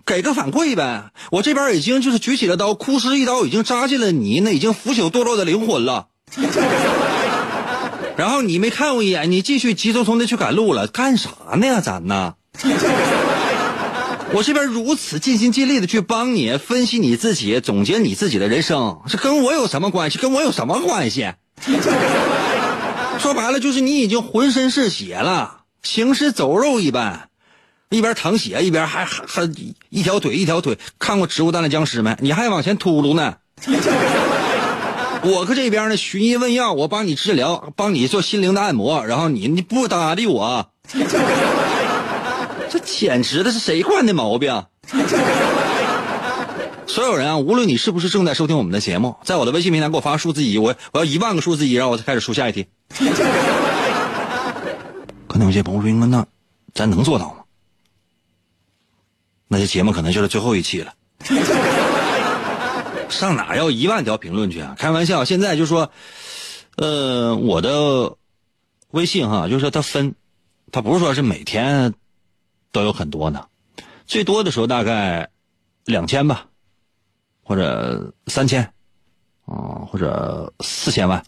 [0.08, 1.12] 给个反馈呗！
[1.32, 6.08] 我这边已经就是举起了刀，哭师一刀已经扎进了你那已经腐朽堕落的灵魂了。
[8.18, 11.80] 然后你没看我一眼，你继续急匆匆的去赶路了，干啥呢呀？
[11.80, 12.34] 咱呢？
[14.34, 20.18] 我这边如此尽心尽力的去帮你分析你自己，总结你自己的人生，这跟我有什么关系？
[20.18, 21.34] 跟我有什么关系？
[23.20, 27.30] 说白了就是你已经浑身是血了，行尸走肉一般，
[27.90, 29.52] 一边淌血一边还还还
[29.90, 30.78] 一条腿一条腿。
[30.98, 32.18] 看过《植物大战僵尸》没？
[32.20, 33.36] 你还往前秃噜呢。
[35.22, 40.70] 我搁这边呢，寻医问药，我帮你治疗，帮你做心灵的按摩，然后你你不搭理我。
[42.70, 44.66] 这简直的是谁惯的毛病？
[46.88, 52.68] 所有人啊，无论你是不是正在收听我们的节目，在我的微信平台给我发数字一，我我要一万个数字一，然后我才开始出下一题。
[55.36, 56.26] 可能有些朋友说：“那
[56.74, 57.44] 咱能做到吗？”
[59.50, 60.94] 那这节目可能就是最后一期了。
[63.12, 64.76] 上哪要一万条评论去啊？
[64.80, 65.92] 开玩笑，现在就说，
[66.78, 68.16] 呃，我的
[68.92, 70.16] 微信哈，就是说它分，
[70.72, 71.94] 它不是说是每天。
[72.72, 73.46] 都有很多呢，
[74.08, 75.30] 最多的时候大概
[75.84, 76.46] 两千吧，
[77.44, 78.64] 或者三千，
[79.44, 81.22] 啊，或者四千万。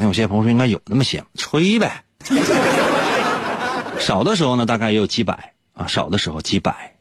[0.00, 2.04] 那有些朋友说应该有那么些，吹呗。
[3.98, 6.94] 少的时候呢，大概也有几百啊，少的时候几百。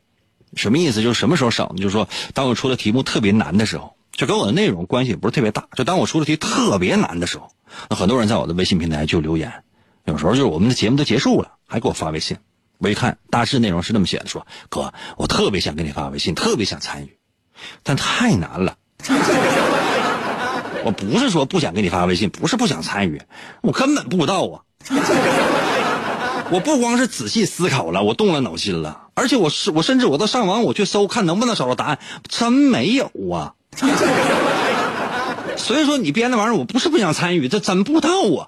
[0.56, 1.04] 什么意思？
[1.04, 1.76] 就是什么时候少呢？
[1.78, 5.68] 就是说，当我出的题目特别难的时候，就跟我的内容关系也不是特别大。
[5.76, 7.52] 就当我出的题特别难的时候，
[7.90, 9.64] 那很多人在我的微信平台就留言。
[10.06, 12.38] 有时候就是我们的节目都结束了，还给我发微信。
[12.80, 17.18] 我一看，大致内容是这么写的：说哥，我特别想给你发微信，特别想参与，
[17.84, 18.78] 但太难了。
[20.88, 23.22] 我不是说不想给你发微信，不是不想参与，
[23.60, 24.64] 我根本不知道啊。
[26.50, 33.54] 我不光是仔细思考了，我动了脑筋了，而且我是我甚至我都上网我去搜，看能不能找到答案，真没有啊。
[35.58, 38.48] 所以说你编的玩意儿，我不是不想参与，这真不知道啊。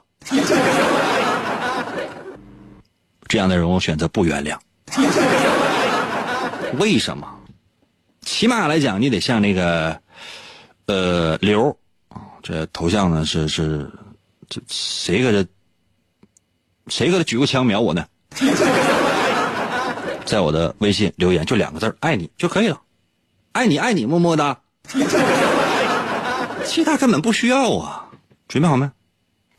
[3.28, 4.58] 这样的人，我选择不原谅。
[6.78, 7.28] 为什么？
[8.22, 10.00] 起码来讲，你得像那个，
[10.86, 11.76] 呃，刘，
[12.42, 13.92] 这头像呢是是，
[14.50, 15.48] 这谁搁这？
[16.88, 18.08] 谁搁这举过枪瞄我呢？
[20.26, 22.82] 在我的微信留言就两个字爱你”就可以了，
[23.52, 24.62] 爱你爱你，么么哒。
[26.66, 28.10] 其他根本不需要啊！
[28.48, 28.90] 准备好没？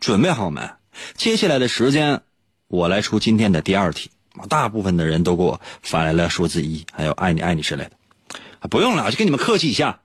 [0.01, 0.71] 准备好没？
[1.17, 2.23] 接下来的时间。
[2.69, 4.11] 我来出今天的第二题，
[4.49, 10.01] 大部分的人都给我发来了数字一，还有爱你爱你之类的，不用了，就跟你们客气一下。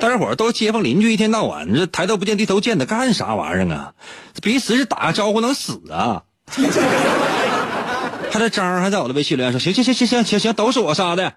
[0.00, 3.92] 大家伙都是街坊邻居，一天到晚这抬头不见低头见的，干啥玩意儿啊？
[4.42, 6.22] 彼此是打个招呼能死啊？
[8.32, 11.34] 还这张还在我的微信留言说：行行行行行行行，都是我杀的。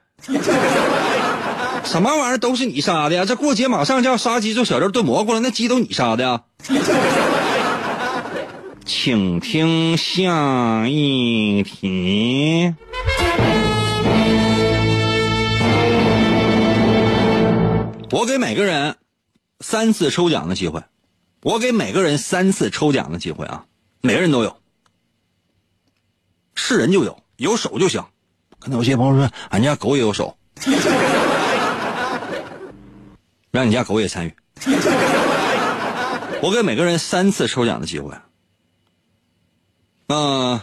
[1.83, 3.25] 什么玩意儿都是你杀的呀？
[3.25, 6.41] 这过节马上就要杀鸡做小肉炖蘑菇了，那鸡都你杀的呀？
[8.85, 12.73] 请听下一题。
[18.13, 18.97] 我给每个人
[19.59, 20.83] 三次抽奖的机会，
[21.41, 23.65] 我给每个人三次抽奖的机会啊，
[24.01, 24.61] 每个人都有，
[26.53, 28.05] 是人就有，有手就行。
[28.59, 30.37] 可能有些朋友说，俺家狗也有手，
[33.49, 34.35] 让你家狗也参与。
[36.43, 38.15] 我给每个人三次抽奖的机会。
[40.05, 40.61] 嗯，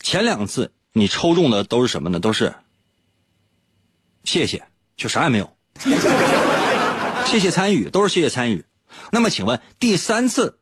[0.00, 2.20] 前两次你抽中的都是什么呢？
[2.20, 2.54] 都是
[4.22, 4.68] 谢谢，
[5.00, 5.56] 就啥也没有。
[7.24, 8.66] 谢谢参与，都是谢谢参与。
[9.10, 10.58] 那么，请问第三次，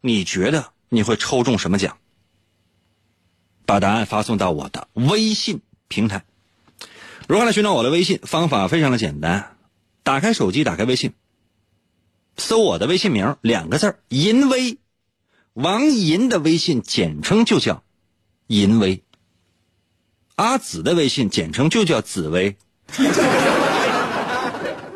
[0.00, 1.96] 你觉得你会抽中什么奖？
[3.64, 6.24] 把答案发送到我的微信平台。
[7.28, 8.18] 如何来寻找我的微信？
[8.24, 9.56] 方法非常的简单，
[10.02, 11.12] 打开手机，打开微信，
[12.36, 14.78] 搜我的微信名两个字银威。
[15.52, 17.84] 王银的微信简称就叫
[18.48, 19.04] 银威，
[20.34, 22.56] 阿紫的微信简称就叫紫薇，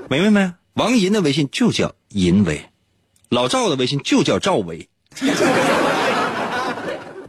[0.09, 0.53] 明 白没？
[0.74, 2.70] 王银的微信就叫银威，
[3.28, 4.89] 老赵的微信就叫赵薇。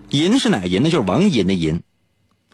[0.09, 0.89] 银是哪个银呢？
[0.89, 1.81] 就是王银的银。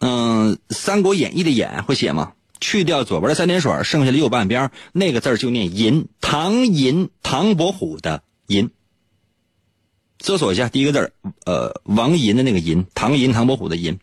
[0.00, 2.32] 嗯，《三国演义》的演会写吗？
[2.60, 8.70] 去掉左边的三点水，剩下的右半边那个字就念银，唐银，唐伯虎的银。
[10.18, 11.12] 搜索一下第一个字，
[11.44, 13.98] 呃，王银的那个银，唐银，唐伯虎的银。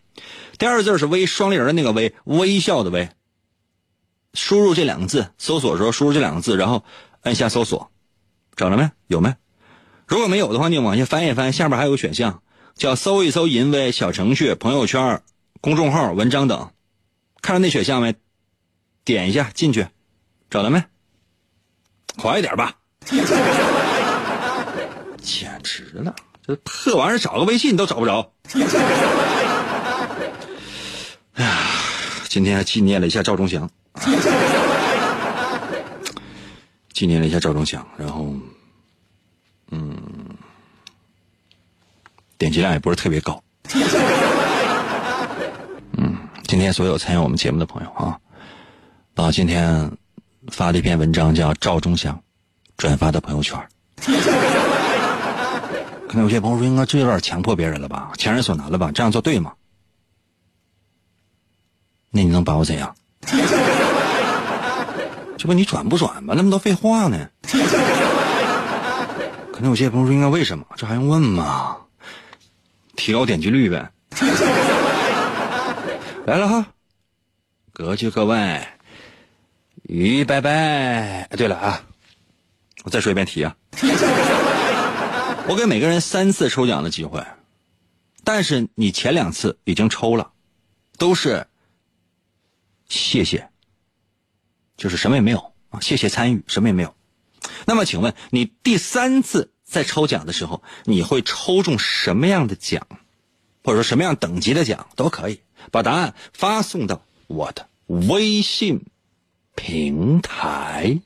[0.58, 3.08] 第二个字是微，双立人的那个微，微笑的微。
[4.34, 6.84] 输入这两个字，搜索的时候输入这两个字，然后
[7.22, 7.90] 按下搜索，
[8.56, 8.90] 找着没？
[9.06, 9.34] 有没？
[10.06, 12.42] 如果没有的话，你往下翻一翻，下面还有个选项
[12.74, 15.22] 叫搜一搜淫威小程序、朋友圈、
[15.60, 16.70] 公众号、文章等，
[17.40, 18.14] 看到那选项没？
[19.04, 19.86] 点一下进去，
[20.50, 20.82] 找到没？
[22.16, 22.74] 快一点吧！
[25.22, 26.14] 简直了，
[26.46, 28.32] 这破玩意儿找个微信都找不着。
[31.34, 31.56] 哎呀，
[32.34, 33.70] 今天还纪念了一下赵忠祥，
[36.92, 38.34] 纪念了一下赵忠祥，然后，
[39.70, 39.96] 嗯，
[42.36, 43.40] 点击量也不是特别高。
[45.92, 46.16] 嗯，
[46.48, 48.18] 今天所有参与我们节目的朋友啊，
[49.14, 49.88] 啊，今天
[50.48, 52.16] 发了一篇文章叫《赵忠祥》，
[52.76, 53.56] 转发到朋友圈。
[56.08, 58.90] 可能有些朋友说，应该这有点强迫别人了吧，强人所难了吧？
[58.92, 59.52] 这样做对吗？
[62.16, 62.94] 那你能把我怎样？
[65.36, 66.32] 这不你转不转吧？
[66.36, 67.28] 那么多废话呢？
[69.52, 70.64] 可能有些朋友说，应该为什么？
[70.76, 71.76] 这还用问吗？
[72.94, 73.90] 提高点击率呗。
[76.24, 76.64] 来了哈，
[77.72, 78.64] 各就各位，
[79.88, 81.28] 咦拜拜。
[81.36, 81.82] 对了啊，
[82.84, 83.56] 我再说一遍题啊。
[85.48, 87.20] 我给每个人三次抽奖的机会，
[88.22, 90.30] 但是你前两次已经抽了，
[90.96, 91.46] 都是
[92.94, 93.48] 谢谢，
[94.76, 96.94] 就是什么也没有啊，谢谢参与，什么也没有。
[97.66, 102.86] 那么请问你第三次在抽奖的时候，你会抽中什么样的奖，
[103.64, 105.40] 或者说什么样等级的奖都可以，
[105.72, 108.84] 把答案发送到我的微信
[109.56, 111.00] 平台。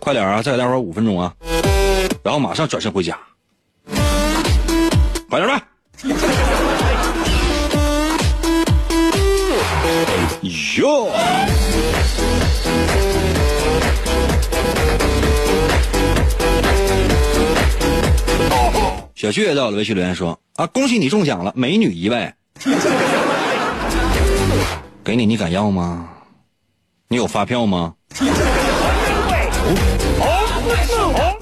[0.00, 0.40] 快点啊！
[0.40, 1.34] 再给大伙儿五分钟啊，
[2.22, 3.18] 然后马上转身回家。
[5.28, 5.65] 快点吧！
[10.78, 11.10] 哟，
[19.14, 22.32] 小旭也到了微信留言说啊，恭喜你中奖了，美女一位。
[25.02, 26.08] 给你，你敢要吗？
[27.08, 27.94] 你有发票吗？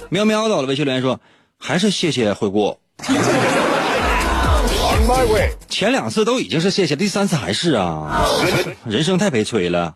[0.09, 1.19] 喵喵到了微信留言说，
[1.59, 2.79] 还是谢谢惠顾。
[5.69, 8.27] 前两次都已经是谢谢，第三次还是啊，
[8.85, 9.95] 人生太悲催了。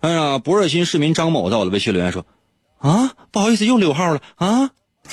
[0.00, 2.26] 哎呀，博热心市民张某在我的微信留言说，
[2.78, 4.70] 啊，不好意思，又溜号了啊。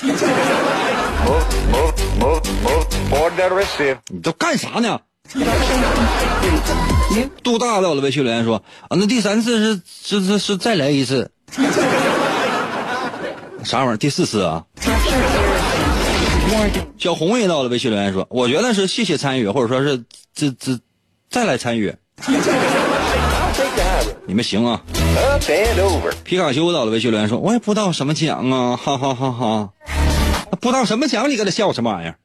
[4.08, 5.00] 你都干啥呢？
[7.42, 9.80] 杜大到了微信留言说啊，那第三次是
[10.20, 11.30] 是是是再来一次，
[13.64, 13.96] 啥玩意儿？
[13.96, 14.64] 第四次啊？
[16.98, 20.04] 小红也到了微信留言说，我觉得是谢谢参与，或者说是
[20.34, 20.78] 这这
[21.30, 21.94] 再来参与。
[24.26, 24.82] 你们行啊！
[26.24, 29.70] 皮卡丘到了微信留言说，我也不知道什么奖啊，哈哈哈哈！
[30.60, 32.16] 不知道什么奖，你搁这笑什么玩意儿？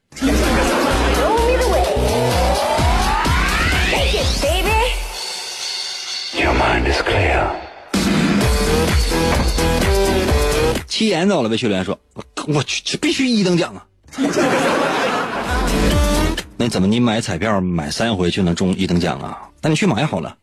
[10.96, 13.84] 七言到了，微信留言说：“我我去，这必须一等奖啊！”
[16.56, 19.42] 那怎么你买彩票买三回就能中一等奖啊？
[19.60, 20.34] 那你去买好了。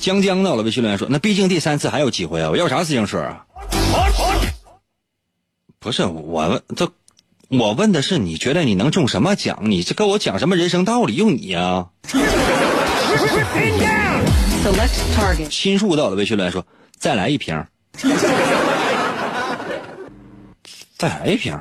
[0.00, 2.50] 江江到了，微信留言说：“那毕竟第三次还有机会啊！
[2.50, 3.46] 我要啥自行车啊？”
[5.78, 6.90] 不是我问这，
[7.46, 9.60] 我问的是你觉得你能中什么奖？
[9.62, 11.14] 你这跟我讲什么人生道理？
[11.14, 11.90] 用你啊！
[15.50, 16.64] 心术到了，微信留言说
[16.98, 17.64] ：“再来一瓶。
[20.96, 21.56] ”再来一瓶。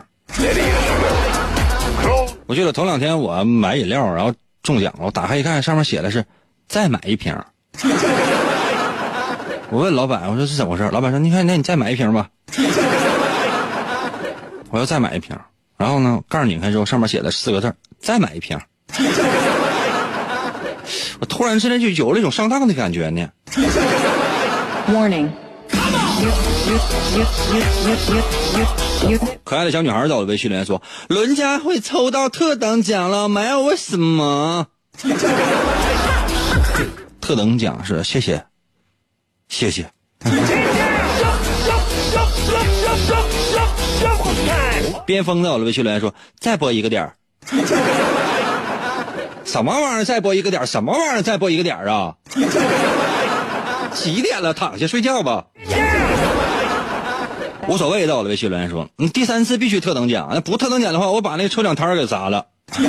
[2.45, 4.33] 我记得头两天我买饮料，然后
[4.63, 6.23] 中奖了，我打开一看，上面写的是
[6.67, 7.35] “再买一瓶”。
[9.69, 10.89] 我问老板，我说是怎么回事？
[10.91, 12.29] 老板说：“你看，那你再买一瓶吧。”
[14.69, 15.35] 我要再买一瓶，
[15.77, 18.59] 然后呢，盖拧开之后，上面写的四个字再买一瓶。”
[21.21, 23.29] 我突然之间就有了一种上当的感觉呢。
[24.87, 25.29] Morning
[29.43, 34.67] 可爱的小女孩在我的微信留言说：“伦家会抽到特等奖了，没有为什么？”
[37.21, 38.43] 特等奖是谢谢，
[39.47, 39.91] 谢谢。
[45.05, 47.15] 边锋在我的微信留言说：“再播一个点儿。”
[49.51, 50.05] 什么玩意儿？
[50.05, 50.65] 再播一个点儿？
[50.65, 51.21] 什么玩意儿？
[51.21, 52.15] 再播一个点儿啊？
[53.93, 54.53] 几点了？
[54.53, 55.47] 躺下睡觉吧。
[57.67, 62.45] 无所谓，到我的微信留言说：“你第三次必须特等奖，那不特等奖的话，我把那抽奖摊儿给砸了。”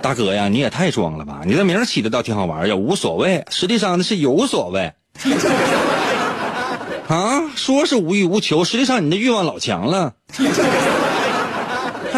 [0.00, 1.42] 大哥呀，你也太装了吧！
[1.44, 4.94] 你这名儿起的倒挺好玩儿呀，无所谓，实际上那是有所谓。
[7.08, 10.14] 啊，说是无欲无求，实际上你的欲望老强了，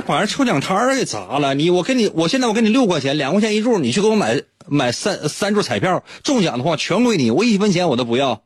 [0.02, 1.54] 把人抽奖摊儿给砸了。
[1.54, 8.42] 你，我给你，我现在我给你六块钱，两块钱一注，你去给我买买三三注彩票，中奖的话全归你，我一分钱我都不要。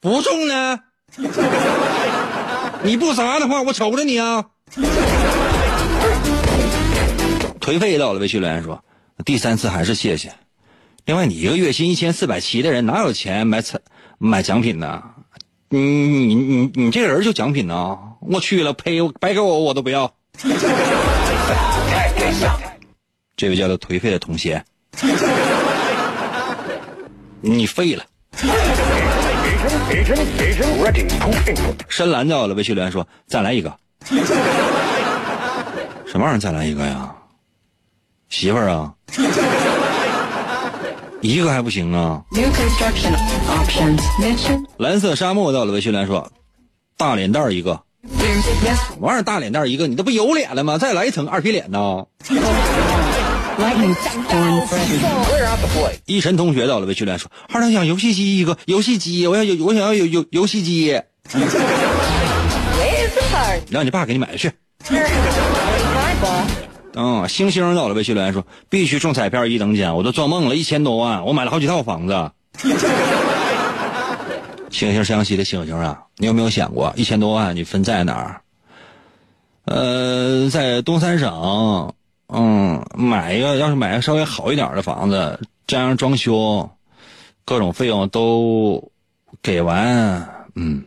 [0.00, 0.80] 不中呢？
[2.84, 4.46] 你不砸的话，我瞅着你啊！
[7.60, 8.82] 颓废到了，微信留言说，
[9.24, 10.32] 第三次还是谢谢。
[11.04, 13.80] 另外，你一个月薪一千四百七的人，哪有钱买彩
[14.18, 15.02] 买奖品呢？
[15.70, 17.98] 你你你你这人就奖品呢？
[18.20, 19.00] 我去了，呸！
[19.20, 20.14] 白给我我都不要。
[23.36, 24.64] 这位叫做颓废的同学，
[27.40, 28.04] 你废了。
[31.88, 33.76] 深蓝到了，微信留言说：“再来一个。”
[36.06, 36.38] 什么玩意儿？
[36.38, 37.12] 再来一个呀？
[38.28, 38.94] 媳妇儿啊，
[41.20, 42.22] 一个还不行啊.
[44.76, 46.30] 蓝色沙漠到了，微信留言说
[46.96, 47.80] ：“大脸蛋儿一个。”
[48.16, 49.22] 什么玩意儿？
[49.22, 49.86] 大脸蛋一个？
[49.86, 50.78] 你这不有脸了吗？
[50.78, 52.04] 再来一层二皮脸呢？
[56.06, 61.00] 一晨同学到了，微信留言说：“二两想游戏机一个，游戏机，我要有，我想要有有游戏机。”
[63.70, 64.52] 让你爸给你买去。
[66.94, 72.30] 嗯，星星到了，微信留言说必须中彩票一等奖，我都做梦了，一千多万，我买了好几套房子。
[74.70, 78.40] 星星湘西的星星啊，你有没有想过，一千多万你分在哪儿？
[79.64, 81.94] 呃，在东三省，
[82.28, 86.70] 嗯，买一个，要是买个稍微好一点的房子，加上装修，
[87.44, 88.90] 各种费用都
[89.42, 90.84] 给完，嗯，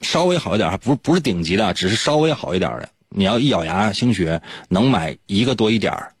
[0.00, 2.88] 稍微好一点，还不不是顶级的，只是稍微好一点的。
[3.08, 4.28] 你要一咬牙兴许
[4.68, 6.12] 能买一个多一点儿，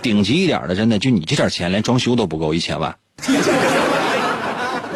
[0.00, 2.96] 顶级一点的，真的就你这点钱，连装修都不够一千万。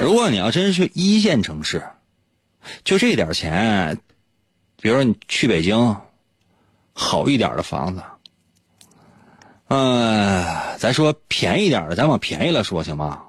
[0.03, 1.81] 如果你要真是一线城市，
[2.83, 3.97] 就这点钱，
[4.81, 5.97] 比如说你去北京，
[6.93, 8.03] 好一点的房子，
[9.69, 13.23] 呃，咱说便宜点的，咱往便宜了说行吗？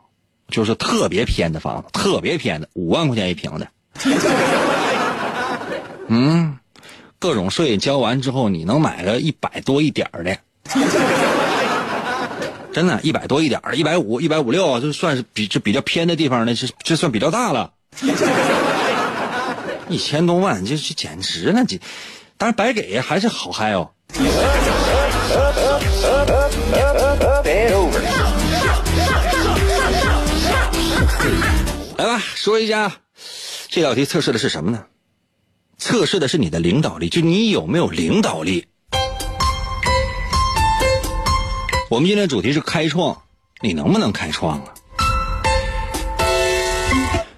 [0.48, 3.68] 就是特别偏的房子，特别偏的，五万块钱一平的。
[6.08, 6.58] 嗯，
[7.20, 10.36] 各种税交完之后，你能买个一百多一点儿的，
[12.74, 17.74] 真的，一百多一点儿，一百五、一百五六，这算是比这比较偏的地方呢，这这算比较大了。
[19.90, 21.78] 一千多万，这这简直了，这
[22.36, 23.92] 当然白给还是好嗨哦。
[31.96, 32.92] 来吧，说一下
[33.70, 34.86] 这道题测试的是什么呢？
[35.78, 38.66] 测试的是你的领导力，就你有没有领导力。
[41.94, 43.22] 我们今天的主题是开创，
[43.62, 44.74] 你能不能开创啊？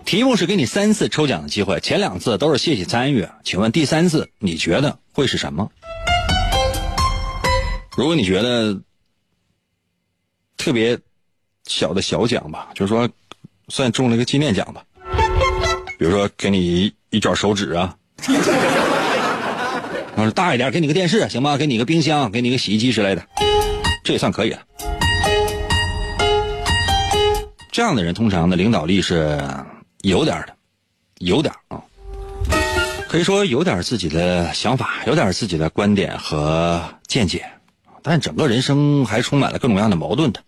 [0.05, 5.69] 题目是给你三次抽奖的机会，前两次都是谢谢参与，请问第三次你觉得会是什么？
[7.97, 8.79] 如果你觉得
[10.55, 10.97] 特别
[11.65, 13.09] 小的小奖吧，就是说
[13.67, 14.85] 算中了一个纪念奖吧，
[15.99, 17.93] 比如说给你一卷手指啊，
[20.15, 21.57] 要是大一点，给你个电视行吗？
[21.57, 23.27] 给你个冰箱，给你个洗衣机之类的，
[24.05, 24.59] 这也算可以了。
[27.71, 29.37] 这样的人通常的领导力是
[30.03, 30.55] 有点的，
[31.17, 31.81] 有点啊，
[33.09, 37.43] 可以说有点自己的想法，有点自己的观点和见解，
[38.03, 40.41] 但整个人生还充满了各种各样的矛盾的。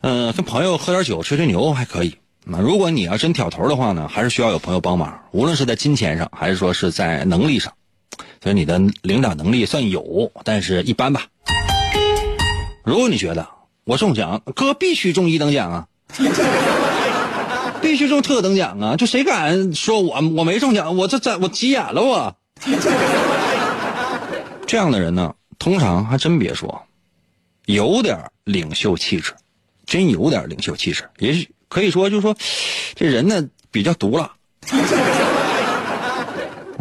[0.00, 2.16] 嗯、跟朋友喝点酒，吹吹牛还可以。
[2.44, 7.72] 那如果你要真挑头的话呢，还是需要有朋友帮忙，无论是在金钱上，还是说是在能力上。
[8.42, 11.26] 所以你的领导能力算有，但是一般吧。
[12.84, 13.48] 如果你觉得
[13.84, 15.88] 我中奖，哥必须中一等奖啊，
[17.80, 22.36] 必须中特等奖啊，就谁敢说我我没中奖，我这这我急眼了我。
[24.66, 26.82] 这样的人呢，通常还真别说，
[27.64, 29.32] 有点领袖气质，
[29.86, 32.36] 真有点领袖气质，也许可以说，就说，
[32.94, 34.30] 这人呢比较毒辣。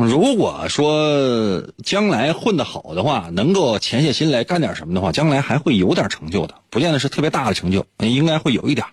[0.06, 8.88] 如果说将来混得好的话，能够潜下心来干点什么的话，将来还会有点成就的，不见得是特别大的成就，应该会有一点。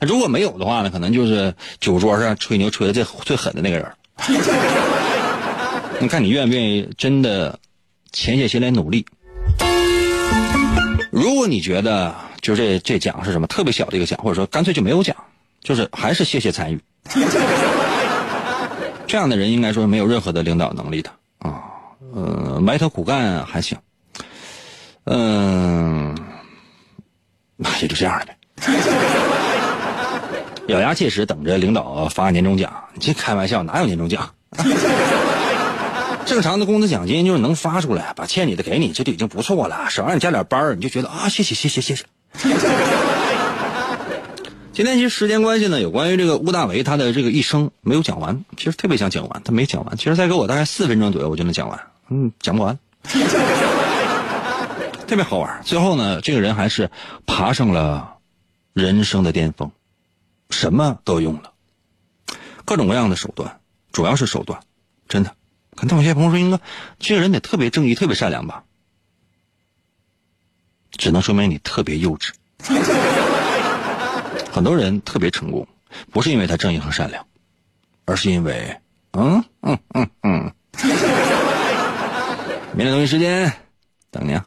[0.00, 3.90] 那如果没有的话呢，可能就是酒桌上吹牛吹的最最狠的那个人。
[6.00, 7.58] 你看你愿不愿意真的
[8.12, 9.06] 潜下心来努力？
[11.10, 15.16] 如果你觉得就这这奖是什么特别小的一个奖，或者说干脆就没有奖，
[15.62, 16.80] 就是还是谢谢参与。
[19.06, 21.62] 这样的人应该说没有任何的领导能力的啊，
[22.12, 23.78] 呃，埋头苦干还行，
[25.04, 26.16] 嗯、
[27.80, 28.36] 也就这样了呗。
[30.68, 34.28] 咬牙切齿等着领导发年终奖，你这开玩笑哪有年终奖？
[36.24, 39.88] 正常的工资奖金就是能发出来，把欠你的给你，这就已经不错了。
[39.88, 42.04] 少让你加点班你就觉得啊，谢谢谢谢谢谢。
[44.76, 49.96] 今天其实时间关系呢，有关于这个乌大维他的这个一生没有讲完，其实特别想讲完，他没讲完。
[49.96, 51.80] 其实再给我大概四分钟左右，我就能讲完。
[52.10, 52.78] 嗯，讲不完，
[55.08, 55.62] 特别好玩。
[55.64, 56.90] 最后呢，这个人还是
[57.24, 58.18] 爬上了
[58.74, 59.70] 人生的巅峰，
[60.50, 61.54] 什么都用了，
[62.66, 63.58] 各种各样的手段，
[63.92, 64.60] 主要是手段，
[65.08, 65.34] 真的。
[65.74, 66.60] 可能有些朋友说，英哥，
[66.98, 68.64] 这个人得特别正义、特别善良吧？
[70.98, 72.32] 只能说明你特别幼稚。
[74.56, 75.68] 很多人特别成功，
[76.10, 77.22] 不是因为他正义和善良，
[78.06, 78.74] 而是因为，
[79.12, 80.50] 嗯嗯嗯嗯。
[82.72, 83.52] 明天同一时间
[84.10, 84.42] 等你啊。